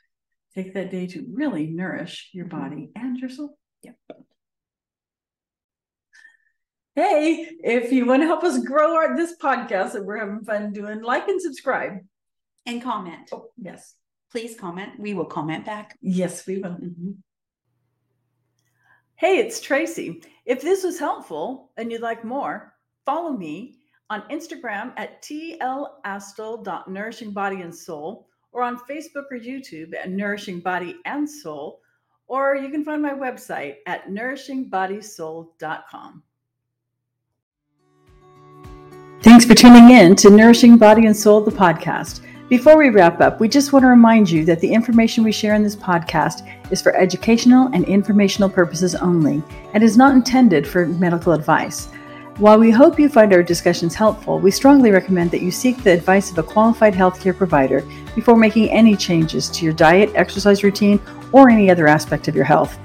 take 0.54 0.74
that 0.74 0.90
day 0.90 1.06
to 1.06 1.26
really 1.32 1.66
nourish 1.68 2.28
your 2.34 2.44
Mhm. 2.46 2.50
body 2.50 2.92
and 2.94 3.16
your 3.18 3.30
soul. 3.30 3.58
Yep. 3.82 3.96
Hey, 6.94 7.56
if 7.64 7.90
you 7.90 8.04
want 8.04 8.20
to 8.22 8.26
help 8.26 8.44
us 8.44 8.62
grow 8.62 8.94
our 8.96 9.16
this 9.16 9.34
podcast 9.38 9.92
that 9.92 10.04
we're 10.04 10.18
having 10.18 10.44
fun 10.44 10.74
doing, 10.74 11.00
like 11.00 11.26
and 11.26 11.40
subscribe. 11.40 12.06
And 12.66 12.82
comment. 12.82 13.30
Oh, 13.32 13.50
yes. 13.56 13.96
Please 14.30 14.54
comment. 14.60 14.98
We 14.98 15.14
will 15.14 15.24
comment 15.24 15.64
back. 15.64 15.96
Yes, 16.02 16.46
we 16.46 16.58
will. 16.58 16.76
Mhm. 16.76 17.22
Hey, 19.22 19.38
it's 19.38 19.60
Tracy. 19.60 20.20
If 20.46 20.62
this 20.62 20.82
was 20.82 20.98
helpful 20.98 21.70
and 21.76 21.92
you'd 21.92 22.00
like 22.00 22.24
more, 22.24 22.74
follow 23.06 23.30
me 23.30 23.76
on 24.10 24.22
Instagram 24.32 24.92
at 24.96 25.22
tlastel.nourishing 25.22 27.30
body 27.30 27.60
and 27.60 27.72
soul, 27.72 28.26
or 28.50 28.64
on 28.64 28.78
Facebook 28.78 29.26
or 29.30 29.38
YouTube 29.38 29.94
at 29.94 30.10
Nourishing 30.10 30.58
Body 30.58 30.96
and 31.04 31.30
Soul, 31.30 31.82
or 32.26 32.56
you 32.56 32.68
can 32.68 32.84
find 32.84 33.00
my 33.00 33.12
website 33.12 33.76
at 33.86 34.08
nourishingbodysoul.com. 34.08 36.22
Thanks 39.22 39.44
for 39.44 39.54
tuning 39.54 39.90
in 39.90 40.16
to 40.16 40.30
Nourishing 40.30 40.78
Body 40.78 41.06
and 41.06 41.16
Soul, 41.16 41.42
the 41.42 41.52
podcast. 41.52 42.26
Before 42.52 42.76
we 42.76 42.90
wrap 42.90 43.22
up, 43.22 43.40
we 43.40 43.48
just 43.48 43.72
want 43.72 43.82
to 43.84 43.88
remind 43.88 44.30
you 44.30 44.44
that 44.44 44.60
the 44.60 44.70
information 44.70 45.24
we 45.24 45.32
share 45.32 45.54
in 45.54 45.62
this 45.62 45.74
podcast 45.74 46.46
is 46.70 46.82
for 46.82 46.94
educational 46.94 47.70
and 47.72 47.82
informational 47.86 48.50
purposes 48.50 48.94
only 48.94 49.42
and 49.72 49.82
is 49.82 49.96
not 49.96 50.14
intended 50.14 50.68
for 50.68 50.84
medical 50.84 51.32
advice. 51.32 51.86
While 52.36 52.58
we 52.58 52.70
hope 52.70 53.00
you 53.00 53.08
find 53.08 53.32
our 53.32 53.42
discussions 53.42 53.94
helpful, 53.94 54.38
we 54.38 54.50
strongly 54.50 54.90
recommend 54.90 55.30
that 55.30 55.40
you 55.40 55.50
seek 55.50 55.82
the 55.82 55.92
advice 55.92 56.30
of 56.30 56.36
a 56.36 56.42
qualified 56.42 56.92
healthcare 56.92 57.34
provider 57.34 57.88
before 58.14 58.36
making 58.36 58.68
any 58.68 58.96
changes 58.96 59.48
to 59.48 59.64
your 59.64 59.72
diet, 59.72 60.12
exercise 60.14 60.62
routine, 60.62 61.00
or 61.32 61.48
any 61.48 61.70
other 61.70 61.88
aspect 61.88 62.28
of 62.28 62.36
your 62.36 62.44
health. 62.44 62.78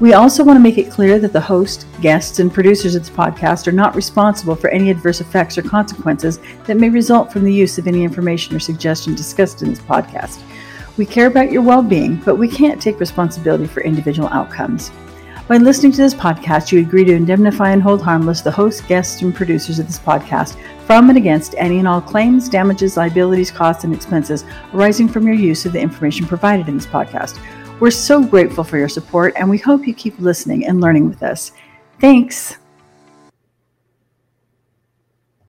We 0.00 0.12
also 0.12 0.42
want 0.42 0.56
to 0.56 0.62
make 0.62 0.76
it 0.76 0.90
clear 0.90 1.20
that 1.20 1.32
the 1.32 1.40
host, 1.40 1.86
guests, 2.00 2.40
and 2.40 2.52
producers 2.52 2.96
of 2.96 3.02
this 3.02 3.10
podcast 3.10 3.68
are 3.68 3.72
not 3.72 3.94
responsible 3.94 4.56
for 4.56 4.68
any 4.70 4.90
adverse 4.90 5.20
effects 5.20 5.56
or 5.56 5.62
consequences 5.62 6.40
that 6.64 6.76
may 6.76 6.88
result 6.88 7.32
from 7.32 7.44
the 7.44 7.52
use 7.52 7.78
of 7.78 7.86
any 7.86 8.02
information 8.02 8.56
or 8.56 8.58
suggestion 8.58 9.14
discussed 9.14 9.62
in 9.62 9.70
this 9.70 9.78
podcast. 9.78 10.42
We 10.96 11.06
care 11.06 11.26
about 11.26 11.52
your 11.52 11.62
well 11.62 11.82
being, 11.82 12.16
but 12.16 12.36
we 12.36 12.48
can't 12.48 12.82
take 12.82 12.98
responsibility 12.98 13.66
for 13.66 13.82
individual 13.82 14.28
outcomes. 14.28 14.90
By 15.46 15.58
listening 15.58 15.92
to 15.92 15.98
this 15.98 16.14
podcast, 16.14 16.72
you 16.72 16.80
agree 16.80 17.04
to 17.04 17.12
indemnify 17.12 17.70
and 17.70 17.82
hold 17.82 18.02
harmless 18.02 18.40
the 18.40 18.50
host, 18.50 18.88
guests, 18.88 19.22
and 19.22 19.34
producers 19.34 19.78
of 19.78 19.86
this 19.86 19.98
podcast 19.98 20.56
from 20.86 21.08
and 21.08 21.18
against 21.18 21.54
any 21.56 21.78
and 21.78 21.86
all 21.86 22.00
claims, 22.00 22.48
damages, 22.48 22.96
liabilities, 22.96 23.50
costs, 23.50 23.84
and 23.84 23.94
expenses 23.94 24.44
arising 24.72 25.06
from 25.06 25.26
your 25.26 25.36
use 25.36 25.66
of 25.66 25.72
the 25.72 25.80
information 25.80 26.26
provided 26.26 26.66
in 26.66 26.76
this 26.76 26.86
podcast. 26.86 27.38
We're 27.80 27.90
so 27.90 28.24
grateful 28.24 28.64
for 28.64 28.78
your 28.78 28.88
support, 28.88 29.34
and 29.36 29.50
we 29.50 29.58
hope 29.58 29.86
you 29.86 29.94
keep 29.94 30.18
listening 30.20 30.66
and 30.66 30.80
learning 30.80 31.08
with 31.08 31.22
us. 31.22 31.52
Thanks. 32.00 32.56